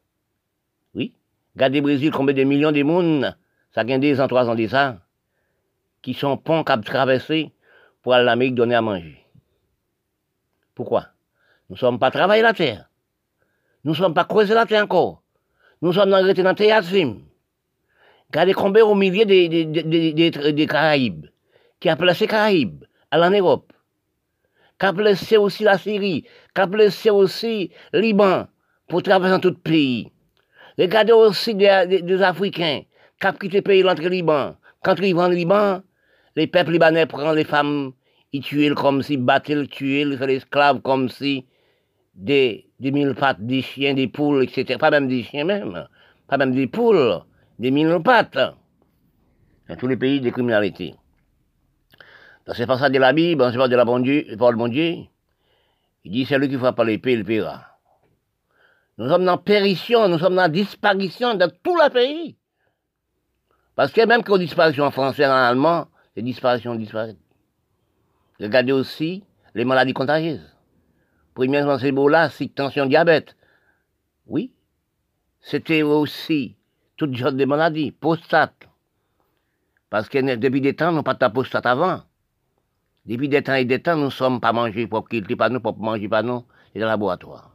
[1.62, 3.38] Regardez Brésil, combien de millions de monde,
[3.76, 4.98] ça gagne des ans, trois ans de ça,
[6.02, 7.52] qui sont ponts qui traversés
[8.02, 9.24] pour aller à l'Amérique donner à manger.
[10.74, 11.10] Pourquoi?
[11.70, 12.90] Nous ne sommes pas travailler la terre.
[13.84, 15.22] Nous ne sommes pas creuser la terre encore.
[15.84, 17.20] Nous sommes dans le théâtre film.
[18.32, 21.28] Regardez combien au milieu des, des, des, des, Caraïbes,
[21.80, 23.72] qui a placé Caraïbes, à l'Europe,
[24.80, 26.24] qui a placé aussi la Syrie,
[26.56, 28.48] qui a placé aussi Liban,
[28.88, 30.12] pour traverser tout le pays.
[30.78, 32.82] Regardez aussi des, Africains,
[33.20, 34.56] qui ont quitté le pays l'entrée Liban.
[34.84, 35.82] Quand ils vont au Liban,
[36.36, 37.92] les peuples libanais prennent les femmes,
[38.34, 41.46] ils tuent comme si, battent, ils tuent, les esclaves comme si,
[42.16, 44.78] des, des mille pattes, des chiens, des poules, etc.
[44.80, 45.88] Pas même des chiens même,
[46.28, 47.22] pas même des poules
[47.62, 48.40] des pattes
[49.70, 50.96] dans tous les pays de criminalité.
[52.54, 54.26] c'est pas ça de la Bible, c'est pas de la bon Dieu.
[56.04, 57.71] Il dit, c'est lui qui fera pas l'épée, il paiera.
[59.02, 62.38] Nous sommes dans pérition, nous sommes dans disparition dans tout le pays.
[63.74, 67.18] Parce que même qu'on disparition en français, en allemand, c'est disparition, disparaître.
[68.40, 69.24] Regardez aussi
[69.56, 70.56] les maladies contagieuses.
[71.34, 73.36] Premièrement, c'est là, c'est tension, diabète.
[74.28, 74.54] Oui.
[75.40, 76.56] C'était aussi
[76.96, 78.70] toutes sortes de maladies, prostate.
[79.90, 82.04] Parce que depuis des temps, nous pas de prostate avant.
[83.08, 85.60] Depuis des temps et des temps, nous ne sommes pas mangés pour qu'il pas nous,
[85.60, 87.51] pour manger pas nous, et dans le laboratoire.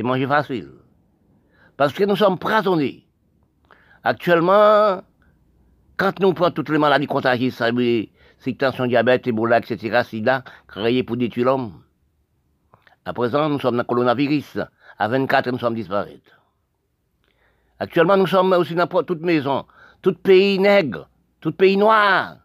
[0.00, 0.70] C'est manger facile.
[1.76, 3.06] Parce que nous sommes prisonniers.
[4.02, 5.02] Actuellement,
[5.98, 7.62] quand nous prenons toutes les maladies contagieuses,
[8.58, 11.82] tension, diabète, Ebola, etc., sida, créées pour détruire l'homme.
[13.04, 14.60] À présent, nous sommes dans le coronavirus.
[14.98, 16.22] À 24, nous sommes disparus.
[17.78, 19.66] Actuellement, nous sommes aussi dans toute maison,
[20.00, 21.10] tout pays nègre,
[21.42, 22.38] tout pays noir.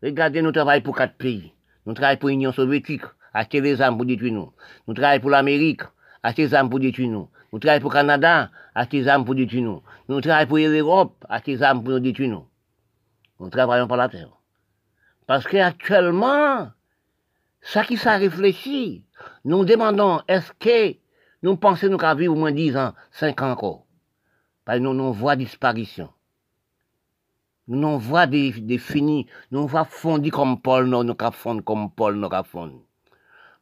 [0.00, 1.52] Regardez, nous travaillons pour quatre pays.
[1.86, 3.02] Nous travaillons pour l'Union soviétique,
[3.34, 4.52] acheter les armes pour détruire nous.
[4.86, 5.82] Nous travaillons pour l'Amérique,
[6.22, 7.28] acheter les armes pour détruire nous.
[7.52, 9.82] Nous travaillons pour le Canada, acheter les armes pour détruire nous.
[10.08, 12.46] Nous travaillons pour l'Europe, acheter les armes pour détruire nous.
[13.40, 14.30] Nous travaillons pour la terre.
[15.26, 16.70] Parce qu'actuellement,
[17.60, 19.04] ça qui s'est réfléchi,
[19.44, 20.98] nous demandons, est-ce que
[21.42, 23.86] nous pensons nous qu'à vivre au moins 10 ans, 5 ans encore
[24.78, 26.10] nous, nous voit disparition.
[27.66, 29.26] Nous, nous voit des, des finis.
[29.50, 32.80] Nous voit fondre comme Paul, nous, nous fondre comme Paul, nous fondre.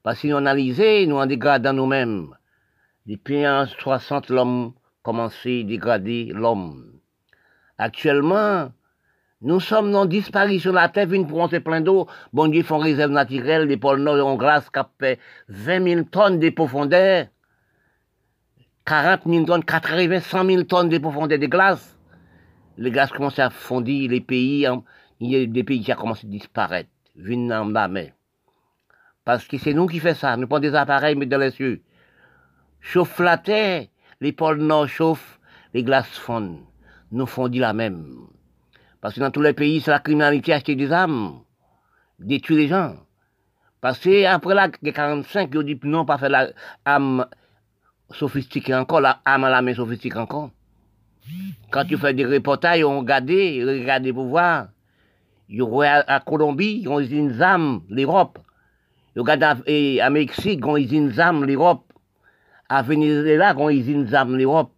[0.02, 2.34] Parce que nous analysons, nous en dégradant nous-mêmes.
[3.08, 7.00] Depuis en 60, l'homme commencé à dégrader l'homme.
[7.78, 8.70] Actuellement,
[9.40, 12.06] nous sommes dans disparition la terre, une pour plein d'eau.
[12.34, 14.68] Bon Dieu font réserve naturelle, les pôles nord ont grâce
[15.00, 15.18] fait
[15.48, 17.28] 20 000 tonnes de profondeur.
[18.84, 21.98] 40 000 tonnes, 80, 100 000 tonnes de profondeur de glace.
[22.76, 24.82] Les glaces commencent à fondre, les pays, hein,
[25.18, 28.12] il y a des pays qui ont commencé à disparaître, venant en mer.
[29.24, 31.82] Parce que c'est nous qui faisons ça, nous prenons des appareils, mais dans les cieux.
[32.80, 33.86] Chauffe la terre,
[34.20, 35.38] les pôles nord chauffent,
[35.74, 36.60] les glaces fondent.
[37.10, 38.28] Nous fondons la même.
[39.00, 41.40] Parce que dans tous les pays, c'est la criminalité acheter des armes,
[42.18, 42.96] détruire les gens.
[43.80, 46.48] Parce que après la 45, ils ont dit non, pas faire la
[46.84, 47.26] âme
[48.10, 50.50] sophistiqué encore, la âme à la main sophistiquée encore.
[51.70, 54.68] Quand tu fais des reportages, on regarde, regarde pour voir.
[55.48, 58.38] Ils ont à, Colombie, ils ont une âme, l'Europe.
[59.14, 61.87] Ils regardent à, à Mexique, ils ont une âme, l'Europe.
[62.70, 64.72] À Venezuela, ils ont âme, l'Europe.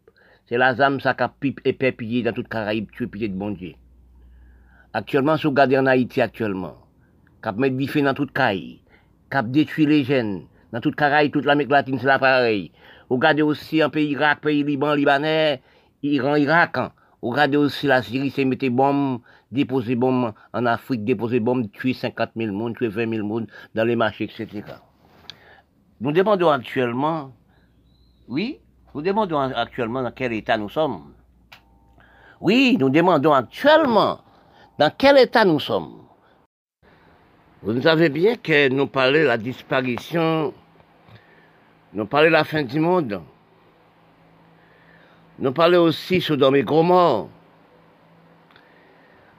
[0.47, 3.51] C'est la âme, ça qui pipe et pépillé dans toute Caraïbe, tu es de bon
[3.51, 3.75] Dieu.
[4.93, 6.77] Actuellement, si vous regardez en Haïti actuellement,
[7.43, 8.79] cap mettre du dans toute Caraïbe,
[9.29, 12.71] cap détruire les jeunes, dans toute Caraïbe, toute l'Amérique latine, c'est la pareil.
[13.09, 15.61] Regardez aussi un pays Irak, pays Liban, Libanais,
[16.05, 16.79] Iran, Irak.
[16.79, 16.93] Hein.
[17.23, 22.31] Regardez aussi la Syrie, c'est mettre bombes, déposer bombes en Afrique, déposer bombes, tuer 50
[22.37, 24.63] 000 personnes, tuer 20 000 personnes dans les marchés, etc.
[26.01, 27.33] Nous demandons actuellement,
[28.31, 28.61] Oui,
[28.95, 31.15] nous demandons actuellement dans quel état nous sommes.
[32.41, 34.21] Oui, nous demandons actuellement
[34.79, 36.05] dans quel état nous sommes.
[37.61, 40.55] Vous savez bien que nous parlons de la disparition,
[41.93, 43.21] nous parlons de la fin du monde.
[45.41, 47.29] Nous parlons aussi sur et Gomorre.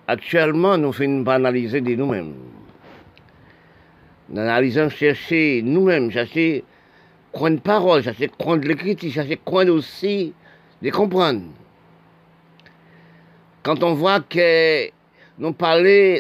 [0.06, 2.36] Actuellement, nous faisons analyser de nous-mêmes.
[4.28, 6.66] Nous analysons chercher nous-mêmes, chercher
[7.32, 10.34] coin de parole, chercher coin de l'écriture, chercher coin aussi
[10.82, 11.44] de comprendre.
[13.64, 14.90] Quand on voit que
[15.38, 16.20] nous parlons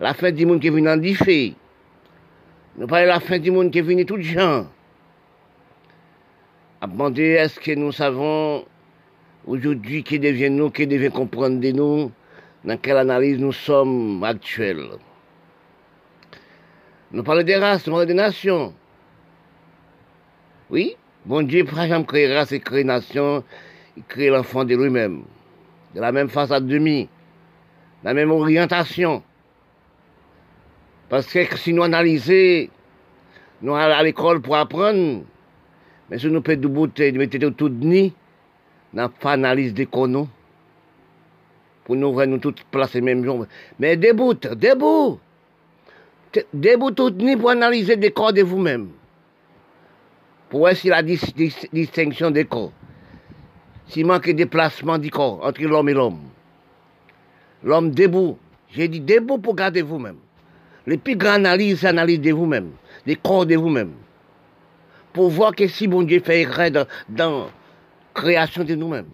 [0.00, 1.54] la fin du monde qui est venu en diffé,
[2.76, 4.66] nous parlons la fin du monde qui est venu tout gens,
[6.80, 8.64] à demander est-ce que nous savons
[9.46, 12.10] aujourd'hui qui devient nous, qui devient comprendre de nous,
[12.64, 14.90] dans quelle analyse nous sommes actuels?
[17.12, 18.74] Nous parlons des races, nous parlons des nations.
[20.72, 23.44] Oui, bon Dieu, par exemple, créer race et créer nation,
[23.94, 25.24] il crée l'enfant de lui-même.
[25.94, 27.10] De la même face à demi,
[28.02, 29.22] la même orientation.
[31.10, 32.70] Parce que si nous analysons,
[33.60, 35.24] nous allons à l'école pour apprendre,
[36.08, 38.14] mais si nous pouvons debout, nous mettons tout nid,
[38.94, 40.30] n'a pas analyse d'économie
[41.84, 43.44] pour nous nous toutes placer même jour.
[43.78, 45.20] Mais debout, debout.
[46.54, 48.88] Debout tout ni pour analyser des corps de vous-même.
[50.52, 52.72] Pour voir si la distinction des corps.
[53.86, 56.20] S'il manque déplacement du corps entre l'homme et l'homme.
[57.64, 58.36] L'homme debout.
[58.68, 60.18] J'ai dit debout pour garder vous-même.
[60.86, 62.72] Les plus grandes analyses, c'est l'analyse de vous-même,
[63.06, 63.94] des corps de vous-même.
[65.14, 67.48] Pour voir que si bon Dieu fait dans, dans
[68.12, 69.08] création de nous-mêmes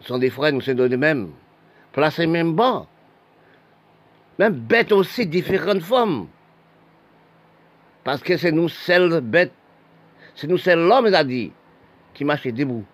[0.00, 1.30] sont des frères, nous sommes de même.
[1.92, 2.88] Placés même bas.
[4.40, 6.26] Même bêtes aussi, différentes formes.
[8.02, 9.52] Parce que c'est nous seuls bêtes,
[10.34, 11.52] c'est nous seuls l'homme, il a dit,
[12.12, 12.84] qui marche debout.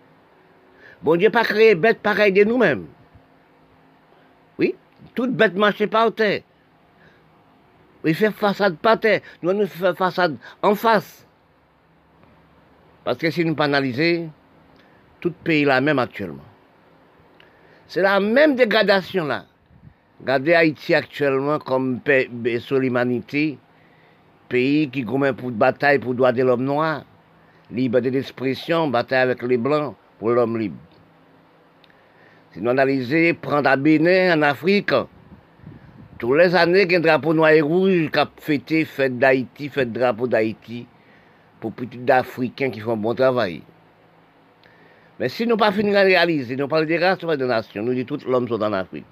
[1.03, 2.87] Bon Dieu pas créé bête pareille de nous-mêmes.
[4.59, 4.75] Oui,
[5.15, 6.43] toute bête marche par terre.
[8.05, 9.21] Il fait façade par terre.
[9.43, 11.27] Nous, nous faisons façade en face.
[13.05, 14.29] Parce que si nous pas analyser,
[15.21, 16.45] tout pays là même actuellement.
[17.87, 19.47] C'est la même dégradation là.
[20.21, 23.59] Regardez Haïti actuellement comme pays sur l'humanité,
[24.49, 27.05] pays qui commet pour bataille pour droit de l'homme noir,
[27.73, 30.77] liberté d'expression, bataille avec les blancs pour l'homme libre.
[32.53, 34.93] Si nous analysons, prendre à Bénin en Afrique,
[36.19, 39.19] tous les années, il y a un drapeau noir et rouge qui a fêté fête
[39.19, 40.87] d'Haïti, fête drapeau d'Haïti,
[41.61, 43.63] pour petits d'Africains qui font un bon travail.
[45.19, 48.17] Mais si nous pas fini de réaliser, nous parlons des races, des nations, nous disons
[48.17, 49.05] tout l'homme sont en Afrique.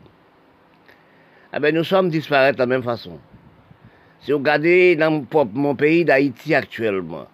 [1.55, 3.19] Eh bien, nous sommes disparaître de la même façon.
[4.21, 7.27] Si vous regardez dans mon pays d'Haïti actuellement,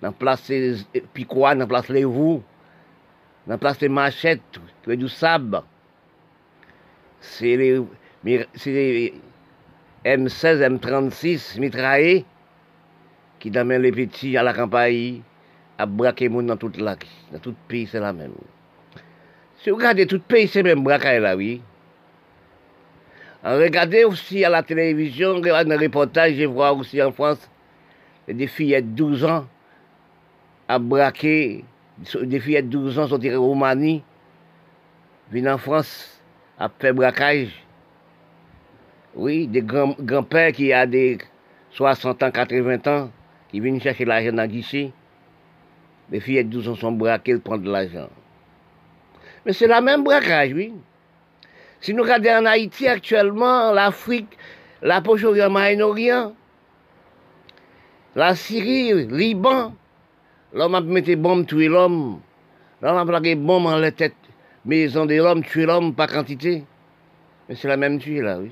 [0.00, 0.52] dans la place
[1.12, 2.42] Picoua, dans la place Les dans
[3.46, 5.08] la place des Machettes, du
[7.20, 7.82] c'est les,
[8.24, 9.14] les
[10.04, 12.24] M16, M36 mitraillés
[13.38, 15.22] qui amènent les petits à la campagne
[15.78, 16.96] à braquer les dans toute la
[17.32, 18.32] Dans tout pays, c'est la même.
[19.58, 21.60] Si vous regardez tout pays, c'est même braquage là, oui.
[23.42, 27.50] Regardez aussi à la télévision, dans les reportages, je vois aussi en France,
[28.32, 29.46] des filles de 12 ans
[30.68, 31.64] à braquer,
[32.22, 34.02] des filles de 12 ans sont tirées au Roumanie,
[35.30, 36.20] viennent en France
[36.58, 37.48] à faire braquage.
[39.14, 41.18] Oui, des grands-pères qui ont des
[41.72, 43.10] 60 ans, 80 ans,
[43.50, 44.92] qui viennent chercher l'argent dans le guichet.
[46.10, 48.08] Les filles de 12 ans sont braquées, elles prennent de l'argent.
[49.44, 50.72] Mais c'est la même braquage, oui.
[51.80, 54.36] Si nous regardons en Haïti actuellement, l'Afrique,
[54.82, 56.34] la Proche-Orient, Moyen-Orient,
[58.14, 59.74] la Syrie, Liban,
[60.52, 62.20] l'homme a mis des bombes, tuer l'homme.
[62.82, 64.14] L'homme a plaqué bombes dans la tête,
[64.64, 66.64] maison de l'homme, tuer l'homme par quantité.
[67.48, 68.50] Mais c'est la même tuer là, oui.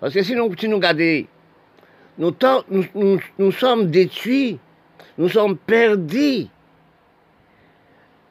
[0.00, 1.26] Parce que si nous, nous regardons,
[3.38, 4.58] nous, sommes détruits
[5.18, 6.46] nous sommes perdus.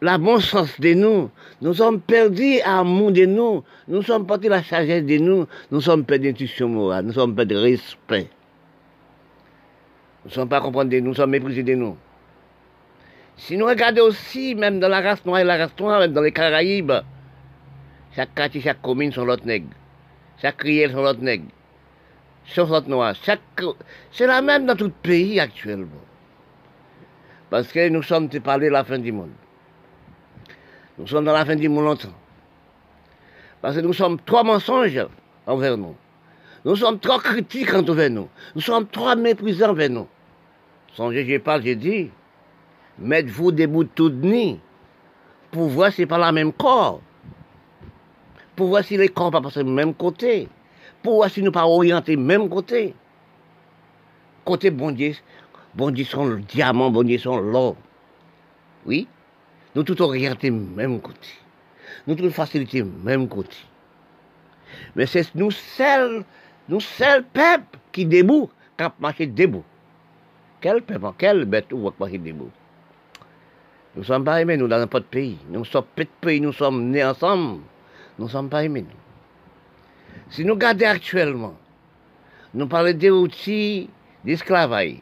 [0.02, 1.30] La bon sens de nous.
[1.62, 3.64] Nous sommes perdus l'amour de nous.
[3.88, 5.48] Nous sommes perdus la sagesse de nous.
[5.70, 7.06] Nous sommes perdus d'intuition morale.
[7.06, 8.30] Nous sommes perdus de respect.
[10.28, 11.14] Nous ne sommes pas comprendre de nous.
[11.14, 11.96] Sommes méprisés de nous.
[13.38, 16.22] Si nous regardons aussi, même dans la race noire et la race noire, même dans
[16.22, 16.92] les Caraïbes,
[18.14, 19.70] chaque quartier, chaque commune sont l'autre nègre.
[20.42, 21.46] Chaque riel sont l'autre nègre.
[22.44, 22.68] Chaque
[23.62, 23.80] l'autre.
[24.12, 25.88] C'est la même dans tout le pays actuellement.
[27.50, 29.32] Parce que nous sommes parlé de la fin du monde.
[30.98, 32.10] Nous sommes dans la fin du monde longtemps.
[33.62, 35.08] Parce que nous sommes trois mensonges
[35.46, 35.96] envers nous.
[36.66, 38.28] Nous sommes trop critiques envers nous.
[38.56, 40.08] Nous sommes trop méprisants envers nous.
[40.98, 42.10] Songez, j'ai j'ai dit,
[42.98, 44.56] mettez-vous debout tout de
[45.52, 47.02] pour voir si pas la même corps.
[48.56, 50.50] Pour voir si les corps pas passer le même côté.
[51.04, 52.96] Pour voir si nous pas orientés même côté.
[54.44, 55.14] Côté bon Dieu,
[55.76, 57.76] bon Dieu sont le diamant, bon Dieu sont l'or.
[58.88, 59.08] Oui,
[59.76, 61.30] nous tous orientés même côté.
[62.08, 63.58] Nous tous facilités même côté.
[64.96, 66.26] Mais c'est nous seuls,
[66.68, 69.64] nous seuls peuple qui debout, qui marché debout.
[70.60, 71.92] Quel peuple, quel bête ou.
[73.98, 75.38] Nous ne sommes pas aimés, nous, dans n'importe pays.
[75.50, 77.62] Nous sommes petit pays, nous sommes nés ensemble.
[78.18, 78.86] Nous ne sommes pas aimés.
[80.30, 81.56] Si nous regardons actuellement,
[82.54, 83.90] nous parlons des outils
[84.24, 84.98] d'esclavage.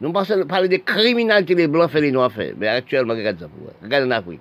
[0.00, 2.54] Nous parlons des criminalités les blancs font les noirs fait.
[2.56, 4.38] Mais actuellement, regardez ça pour Regardez en.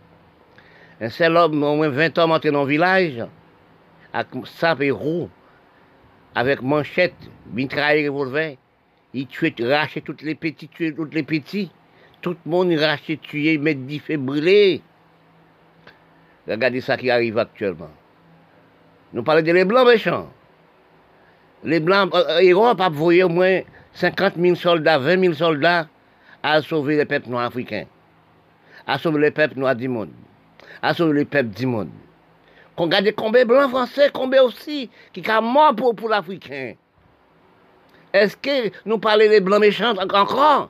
[1.02, 3.24] Un seul homme, au moins 20 hommes entrés dans le village,
[4.14, 5.30] avec sape et roue,
[6.36, 7.16] avec manchette,
[7.52, 8.58] mitraille revolver,
[9.14, 11.72] il tuait, rachait toutes les petits, tuait toutes les petits.
[12.22, 14.82] Tout le monde rachait, tué, met dit fait brûler.
[16.48, 17.92] Regardez ça qui arrive actuellement.
[19.14, 20.30] Nous parlons des blancs méchants.
[21.64, 23.62] Les blancs, Europe a envoyé au moins
[23.94, 25.88] 50 000 soldats, 20 000 soldats
[26.42, 27.86] à sauver les peuples noirs africains,
[28.86, 30.12] à sauver les peuples noirs du monde,
[30.82, 31.90] à sauver les peuples du monde.
[32.78, 36.74] Garde combien blancs français, combien aussi, qui sont morts pour, pour l'Africain.
[38.14, 40.70] Est-ce que nous parlons des blancs méchants encore?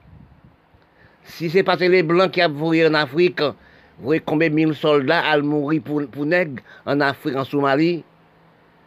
[1.26, 4.74] Si c'est que les blancs qui ont voulu en Afrique, vous voyez combien de mille
[4.74, 8.06] soldats ont mouru pour, pour nègres en Afrique, en Somalie?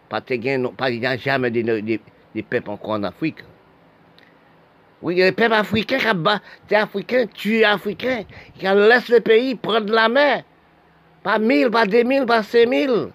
[0.09, 0.41] Pas il
[1.01, 3.45] n'y a jamais des, des, peuples encore en Afrique.
[5.03, 8.25] Oui, il y peuples africains qui battent des Africains, tués Africains,
[8.59, 10.45] qui laissent le pays prendre la mer.
[11.23, 13.09] Pas mille, pas deux mille, pas cinq mille.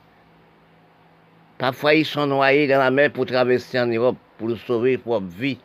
[1.58, 5.60] Parfois, ils sont noyés dans la mer pour traverser en Europe pour sauver leur vie.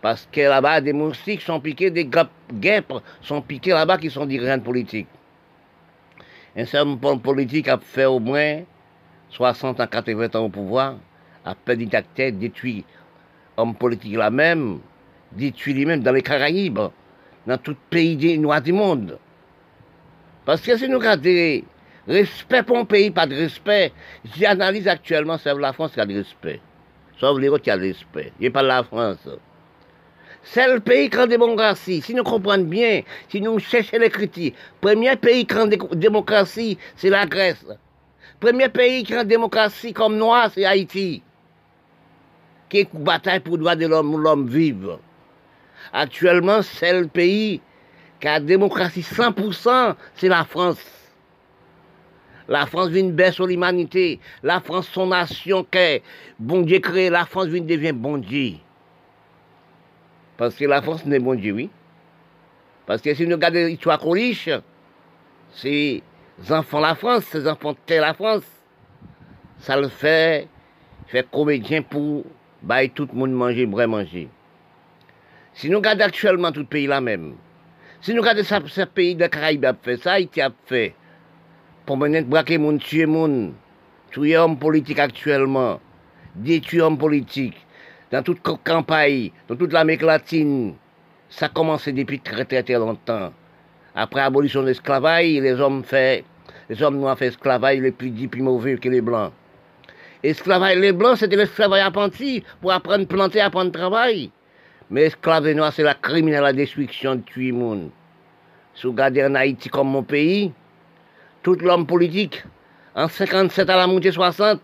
[0.00, 2.08] Parce que là-bas, des moustiques sont piqués, des
[2.54, 5.06] guêpes sont piqués là-bas qui sont dirigeants politiques.
[6.56, 8.62] Un certain politique a fait au moins
[9.30, 10.96] 60 à 80 ans au pouvoir,
[11.44, 12.84] a fait dictateur, détruit
[13.56, 14.80] homme politique là même,
[15.32, 16.80] détruit lui-même dans les Caraïbes,
[17.46, 19.18] dans tout pays noirs du monde.
[20.44, 21.62] Parce que si nous regardons
[22.08, 23.92] respect pour un pays, pas de respect,
[24.36, 26.60] j'analyse actuellement, c'est la France qui a de respect
[27.22, 28.32] sauf les autres qui ont le respect.
[28.40, 29.28] Il pas la France.
[30.42, 32.02] C'est le pays qui a démocratie.
[32.02, 37.10] Si nous comprenons bien, si nous cherchons les critiques, premier pays qui a démocratie, c'est
[37.10, 37.64] la Grèce.
[38.40, 41.22] Premier pays qui a démocratie comme noir, c'est Haïti.
[42.68, 44.96] Qui est bataille pour le droit de l'homme, l'homme vive.
[45.92, 47.60] Actuellement, c'est le pays
[48.20, 51.01] qui a démocratie 100%, c'est la France.
[52.48, 54.20] La France vient baisser sur l'humanité.
[54.42, 56.02] La France, son nation qu'est
[56.38, 57.10] bon Dieu créé.
[57.10, 58.54] La France vient devient bon Dieu.
[60.36, 61.70] Parce que la France n'est bon Dieu, oui.
[62.86, 64.48] Parce que si nous regardons l'histoire riche,
[65.62, 66.02] les
[66.50, 68.44] enfants la France, ces enfants la France.
[69.58, 70.48] Ça le fait,
[71.06, 72.24] fait comédien pour
[72.62, 74.28] bah, tout le monde manger, vrai manger.
[75.54, 77.36] Si nous regardons actuellement tout le pays là même,
[78.00, 80.94] si nous regardons ce pays de Caraïbes a fait, ça Haïti a fait,
[81.86, 83.52] pour mener braquer mon tuer mon
[84.10, 85.80] tuer homme politique actuellement.
[86.34, 87.56] Détruire homme politique.
[88.10, 90.74] Dans toute campagne dans toute l'Amérique latine
[91.28, 93.32] ça a commencé depuis très très très longtemps.
[93.94, 96.24] Après l'abolition de l'esclavage les hommes fait
[96.68, 99.32] les hommes noirs fait esclavage les plus dits plus mauvais que les blancs.
[100.22, 104.30] Esclavage les blancs c'était l'esclavage apprenti pour apprendre à planter apprendre à travailler
[104.90, 107.90] mais esclavage noir c'est la criminelle la destruction de tuer monde
[108.74, 110.52] si vous regardez en Haïti comme mon pays
[111.42, 112.44] tout l'homme politique,
[112.94, 114.60] en 57 à la moitié 60,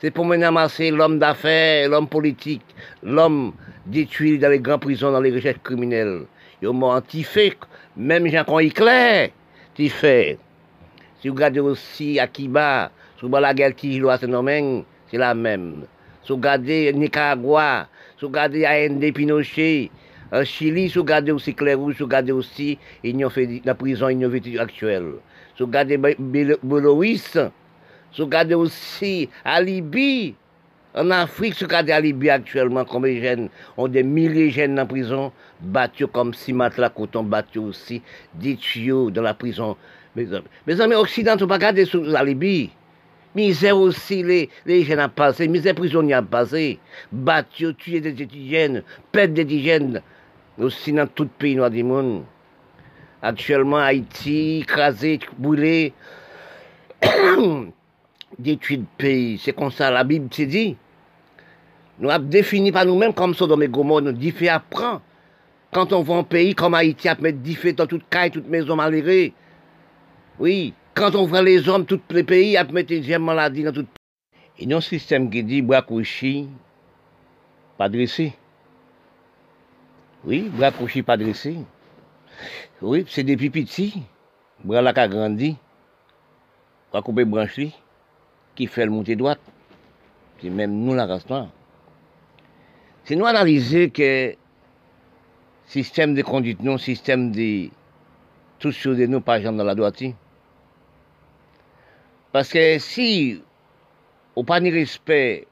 [0.00, 0.48] c'est pour mener
[0.90, 2.62] l'homme d'affaires, l'homme politique,
[3.02, 3.52] l'homme
[3.86, 6.22] détruit dans les grandes prisons, dans les recherches criminelles.
[6.62, 7.56] Ils ont anti-fait,
[7.96, 9.32] même Jean-Claude Hitler,
[9.88, 10.38] fait.
[11.20, 14.00] Si vous regardez aussi Akiba, si vous la guerre qui
[15.10, 15.86] c'est la même.
[16.22, 19.90] Si vous regardez Nicaragua, si vous regardez AND Pinochet,
[20.32, 22.78] en Chili, si vous regardez aussi Claire si vous regardez aussi
[23.30, 25.14] fait la prison innovative actuelle
[25.62, 27.38] vous regardez Beloïs,
[28.12, 30.34] si vous regardez aussi à Libye,
[30.94, 34.78] en Afrique, si vous regardez à actuellement, combien de jeunes ont des milliers de jeunes
[34.78, 38.02] en prison, battus comme si matelas coton, battus aussi,
[38.34, 39.76] des tuyaux dans la prison.
[40.16, 42.70] Mes amis, occidentaux, pas regarder sur la Libye.
[43.34, 46.78] Misère aussi, les, les jeunes ont passé, misère prisonniers ont passé,
[47.10, 48.80] battus, tués des étudiants,
[49.10, 50.00] perdre des étudiants,
[50.56, 52.22] aussi dans tout pays noir du monde.
[53.24, 55.94] Actuellement, Haïti, écrasé, brûlé,
[58.38, 59.40] détruit le pays.
[59.42, 60.76] C'est comme ça, la Bible s'est dit.
[61.98, 65.00] Nous avons défini par nous-mêmes comme Sodome et Gomorre, nous dit fait apprendre
[65.72, 68.76] Quand on voit un pays comme Haïti à mettre 10 dans toute caille, toute maison
[68.76, 69.30] malheureuse,
[70.38, 73.86] oui, quand on voit les hommes, tous les pays à mettre des maladies dans tout
[74.58, 76.46] Il y a un système qui dit, bois couchi,
[77.78, 78.34] pas dressé.
[80.26, 81.56] Oui, bras couchi, pas dressé.
[82.82, 84.02] Oui, c'est depuis petit.
[84.66, 85.56] Qui a grandi.
[86.90, 87.60] Bras couper branche
[88.54, 89.40] qui fait le monter droite.
[90.40, 91.48] C'est même nous la race noire.
[93.04, 94.34] C'est nous analyser que
[95.66, 97.68] système de conduite, non, système de
[98.58, 100.02] tout choses de nous, pas dans la droite.
[102.32, 103.42] Parce que si
[104.36, 105.46] on pas de respect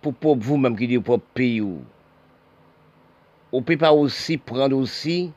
[0.00, 5.32] pour, vous-même qui dit pour pays, on ne peut pas aussi prendre aussi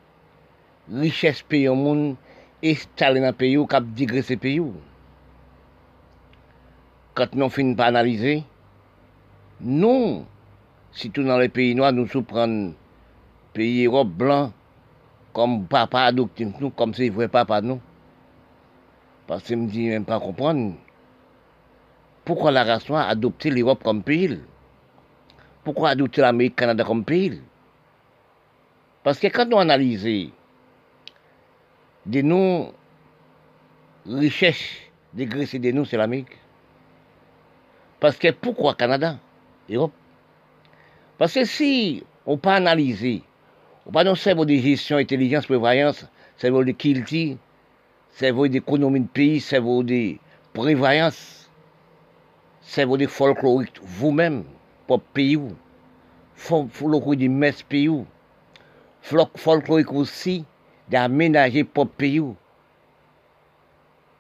[0.92, 2.16] richesse pays au monde,
[2.64, 4.62] installer dans le pays ou cap digresser pays.
[7.14, 8.44] Quand nous finissons pas analyser,
[9.62, 10.26] nous,
[10.92, 12.72] surtout dans les pays noirs, nous le
[13.54, 14.52] pays Europe blanc
[15.34, 17.80] comme papa adoptif nous, comme c'est vrai papa nous.
[19.28, 20.76] Parce que je me dis même pas comprendre
[22.26, 24.40] pourquoi la race noire a adopté l'Europe comme pays?
[25.64, 27.40] Pourquoi adopter l'Amérique Canada comme pays?
[29.04, 30.32] Parce que quand on analyse
[32.06, 32.74] de nos
[34.06, 36.38] richesses de nous, c'est l'Amérique.
[38.00, 39.18] Parce que pourquoi Canada,
[39.70, 39.94] Europe?
[41.18, 43.24] Parce que si on pas analyser,
[43.86, 46.06] on pas non cerveau de gestion, intelligence, prévoyance,
[46.38, 47.38] cerveau de qualité,
[48.12, 50.18] cerveau d'économie de pays, cerveau de
[50.54, 51.50] prévoyance,
[52.62, 54.44] cerveau de folklorique, vous-même,
[54.88, 55.40] pour pays,
[56.36, 58.04] folklorique de messe pays,
[59.02, 60.46] folklorique aussi
[60.90, 62.22] d'aménager pour pays.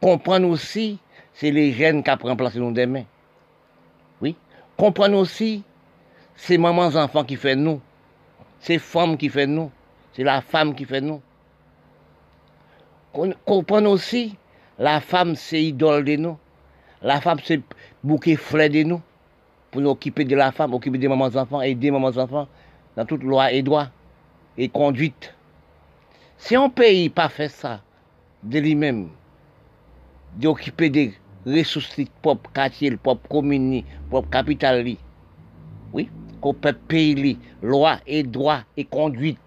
[0.02, 1.00] Comprendre aussi,
[1.34, 3.04] c'est les jeunes qui apprennent place nous demain.
[4.22, 4.36] Oui.
[4.78, 5.64] Comprendre aussi,
[6.36, 7.82] c'est mamans enfants qui fait nous.
[8.60, 9.72] C'est femmes qui fait nous.
[10.14, 11.22] C'est la femme qui fait nous
[13.46, 14.36] comprendre aussi,
[14.80, 16.38] la femme c'est idole de nous.
[17.02, 17.62] La femme c'est
[18.04, 19.02] bouquet fleur de nous.
[19.72, 22.48] Pour nous occuper de la femme, occuper des mamans enfants, aider mamans enfants
[22.96, 23.88] dans toute loi et droit
[24.58, 25.35] et conduite.
[26.46, 27.82] Si un pays pas fait ça
[28.44, 29.10] de lui-même,
[30.36, 31.12] d'occuper des
[31.44, 34.86] ressources propres quartiers, propres communes, propres capitales,
[35.92, 36.08] oui,
[36.42, 39.40] qu'on peut payer loi et droit et conduite.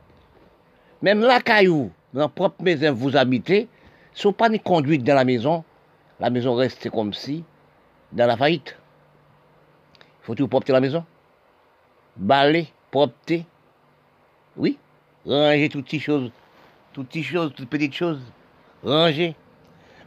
[1.00, 3.68] Même la caillou, dans la propre maison vous habitez,
[4.12, 5.62] si vous pas conduite dans la maison,
[6.18, 7.44] la maison reste comme si
[8.10, 8.76] dans la faillite.
[10.00, 11.04] Il faut tout propter la maison.
[12.16, 13.46] Baler, propter.
[14.56, 14.76] Oui.
[15.24, 16.32] Ranger toutes ces choses.
[16.98, 18.18] Toutes ces choses, petites choses.
[18.82, 19.36] Ranger.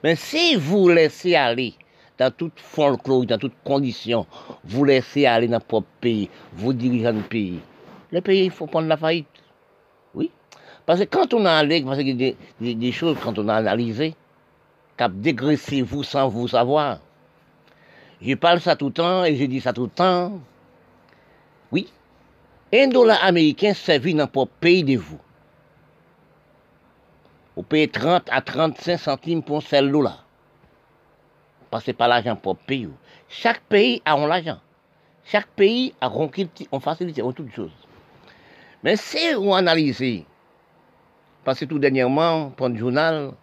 [0.04, 1.74] Mais si vous laissez aller
[2.18, 4.28] dans toute folklore, dans toutes conditions,
[4.66, 7.62] vous laissez aller dans votre pays, vous dirigez le pays,
[8.12, 9.26] le pays, il faut prendre la faillite.
[10.86, 14.14] Parce que quand on a allé, parce y a des, choses, quand on a analysé,
[14.98, 17.00] cap dégraissé vous sans vous savoir.
[18.22, 20.42] Je parle ça tout le temps et je dis ça tout le temps.
[21.72, 21.88] Oui.
[22.74, 25.20] Un dollar américain servi dans le pays de vous.
[27.62, 30.26] Vous payez 30 à 35 centimes pour seul dollar.
[31.70, 32.90] Passez pas l'argent pour pays.
[33.30, 34.58] Chaque pays a un argent.
[35.26, 37.70] Chaque pays a on facilité, on toutes choses.
[38.82, 40.26] Mais si vous analysez
[41.44, 43.34] parce que tout dernièrement, pour le journal,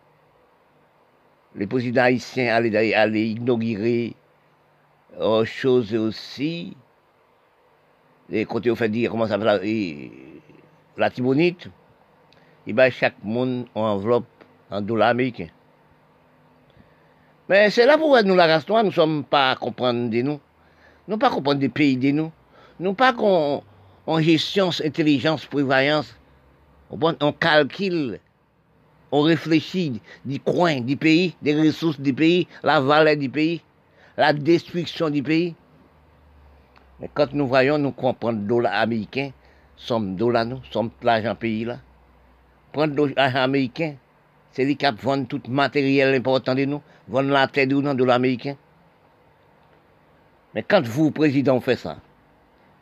[1.55, 4.17] le président haïtien allait, inaugurer
[5.17, 6.77] autre chose aussi.
[8.29, 10.11] Les côtés, on fait dire, comment ça s'appelle,
[10.97, 11.69] la Tibonite.
[12.69, 14.27] Il va chaque monde en enveloppe
[14.71, 15.49] en dollars américains.
[17.49, 20.39] Mais c'est là pour nous, la race nous ne sommes pas à comprendre de nous.
[21.09, 22.31] Nous ne pas comprendre des pays de nous.
[22.79, 26.15] Nous pas en gestion, intelligence, prévoyance
[26.91, 28.21] on calcule,
[29.13, 33.63] on réfléchit du coin du pays, des ressources du pays, la valeur du pays,
[34.17, 35.55] la destruction du pays.
[37.01, 39.31] Mais quand nous voyons, nous comprenons le dollar américain,
[39.77, 41.79] sommes dollars, nous, sommes l'argent pays là.
[42.73, 43.95] Prendre l'argent américain,
[44.53, 48.17] c'est lui qui vend tout matériel important de nous, vendre la tête de nous, dollar
[48.17, 48.57] américain.
[50.55, 51.99] Mais quand vous, président, faites ça,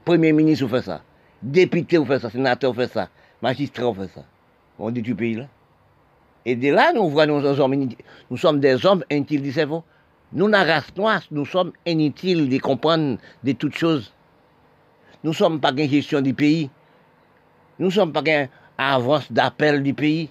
[0.05, 1.03] premier ministre, vous faites ça,
[1.43, 3.09] député, vous faites ça, sénateur, vous faites ça,
[3.43, 4.25] magistrat fait ça.
[4.79, 5.47] On dit du pays là.
[6.45, 7.89] Et de là, nous voyons nos hommes,
[8.31, 9.83] nous sommes des hommes inutiles du cerveau.
[10.33, 14.13] Nous, la race noire, nous sommes inutiles de comprendre de toutes choses.
[15.25, 16.71] Nous ne sommes pas une gestion du pays.
[17.79, 18.23] Nous ne sommes pas
[18.79, 20.31] avance d'appel du pays.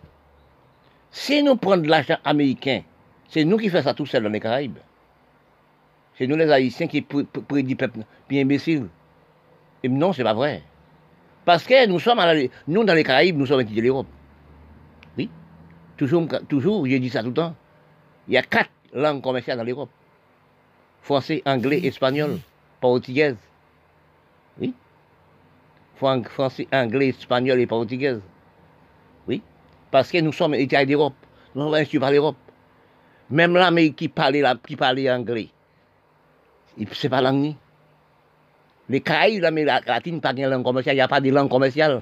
[1.12, 2.82] Si nous prenons de l'argent américain,
[3.30, 4.78] c'est nous qui faisons ça tout seul dans les Caraïbes.
[6.18, 8.88] C'est nous les Haïtiens qui prédisent peuple bien imbécile.
[9.84, 10.64] Et non, c'est pas vrai.
[11.44, 12.34] Parce que nous sommes, à
[12.68, 14.08] nous dans les Caraïbes, nous sommes de l'Europe.
[15.18, 15.30] Oui.
[15.98, 17.56] Toujours, toujours, j'ai dit ça tout le temps.
[18.28, 19.90] Il y a quatre langues commerciales dans l'Europe.
[21.02, 22.40] Français, anglais, espagnol,
[22.82, 23.38] portugaise.
[24.60, 24.74] Oui.
[25.98, 28.22] Fran- Français, anglais, espagnol et portugaise.
[29.96, 31.14] Parce que nous sommes États d'Europe.
[31.56, 32.36] Nous sommes instruits par l'Europe.
[33.30, 35.48] Même l'Amérique qui parlait, la- qui parlait anglais,
[36.92, 37.56] c'est pas langue.
[38.90, 42.02] Les Caraïbes, l'Amérique latine, pas de langue commerciale, il n'y a pas de langue commerciale.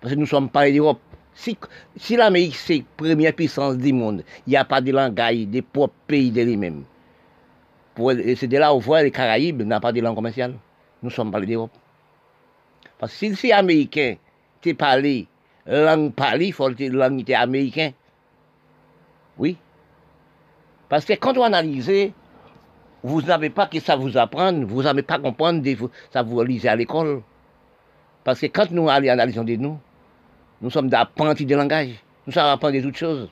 [0.00, 1.00] Parce que nous sommes pas d'Europe.
[1.34, 1.58] Si,
[1.96, 5.62] si l'Amérique, c'est la première puissance du monde, il n'y a pas de langage des
[5.62, 6.84] propres pays de lui-même.
[8.36, 10.54] C'est de là où on voit les Caraïbes n'ont pas de langue commerciale.
[11.02, 11.72] Nous sommes pas d'Europe.
[12.96, 14.14] Parce que si c'est américain,
[14.60, 15.26] tu parlé,
[15.66, 17.92] langue parlée, faut langue était américain.
[19.38, 19.56] Oui.
[20.88, 21.90] Parce que quand on analyse,
[23.02, 25.76] vous n'avez pas que ça vous apprendre, vous n'avez pas comprendre, des-
[26.12, 27.22] ça vous lisez à l'école.
[28.24, 29.78] Parce que quand nous allons analyser de nous,
[30.60, 32.02] nous sommes d'apprentis de langage.
[32.26, 33.30] Nous savons apprendre des autres choses.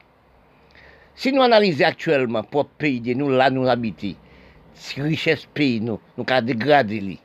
[1.17, 4.15] Si nous analysons actuellement pour pays de nous, là nous habitons,
[4.75, 7.19] si richesse pays nous, nous avons dégradé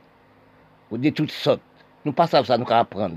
[0.90, 1.60] ou de toutes sortes.
[2.04, 3.16] Nous pas savons ça, nous avons apprendre.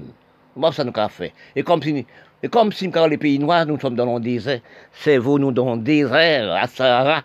[0.59, 1.31] Pas ça, nous avons faire.
[1.55, 2.05] Et comme si,
[2.41, 4.59] et comme si quand les pays noirs, nous sommes dans le désert,
[4.91, 7.23] c'est vous, nous dans le désert, à Sahara.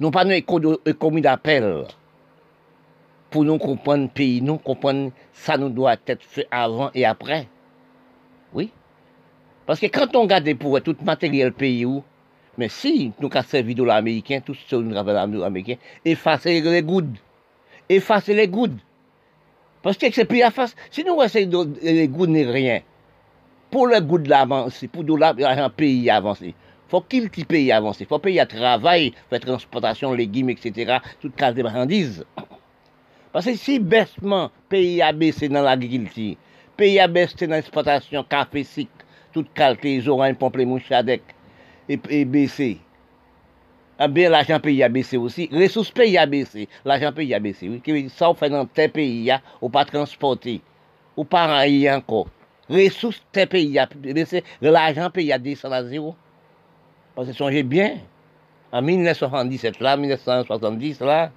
[0.00, 0.24] Nous pas
[0.98, 1.84] commis d'appel
[3.30, 7.48] pour nous comprendre le pays, nous comprendre ça nous doit être fait avant et après.
[8.54, 8.70] Oui.
[9.66, 12.02] Parce que quand on regarde pour tout matériel pays où,
[12.56, 16.82] mais si nous avons servi de l'américain, tout ce que nous avons américain, effacer les
[16.82, 17.18] gouttes.
[17.88, 18.78] Effacer les gouttes.
[19.82, 20.74] Parce que c'est plus à face.
[20.90, 22.80] Si nous essayons de gouttes n'est rien,
[23.70, 26.54] pour le goût de l'avancer, pour l'argent pays avancer,
[26.88, 31.54] faut qu'il petit pays avancer, faut payer à travail, faire transportation, légumes, etc., toute case
[31.54, 32.24] de marchandises.
[33.32, 36.36] Parce que si baissement, pays a baissé dans l'agriculture,
[36.76, 38.90] pays a baissé dans l'exportation, café, sucre,
[39.32, 41.22] toute qualité, oranges, pommes, mouchadec,
[41.88, 42.78] et, et baissé.
[44.00, 45.48] Ah bien, l'argent pays a baissé aussi.
[45.52, 46.68] Ressources pays a baissé.
[46.84, 47.68] L'argent pays a baissé.
[47.68, 48.08] Oui.
[48.10, 50.60] Ça, on fait dans tel pays, ou pas transporter,
[51.16, 52.28] ou pas en encore.
[52.70, 54.44] Ressources tel pays a baissé.
[54.60, 56.14] L'argent pays a descendu à zéro.
[57.16, 57.98] Parce que songez bien,
[58.70, 61.32] en 1977, là, 1970, là,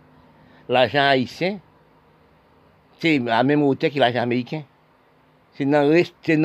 [0.69, 1.59] l'argent haïtien,
[2.99, 4.61] c'est la même hauteur que l'argent américain.
[5.53, 5.91] C'est dans,
[6.21, 6.39] c'est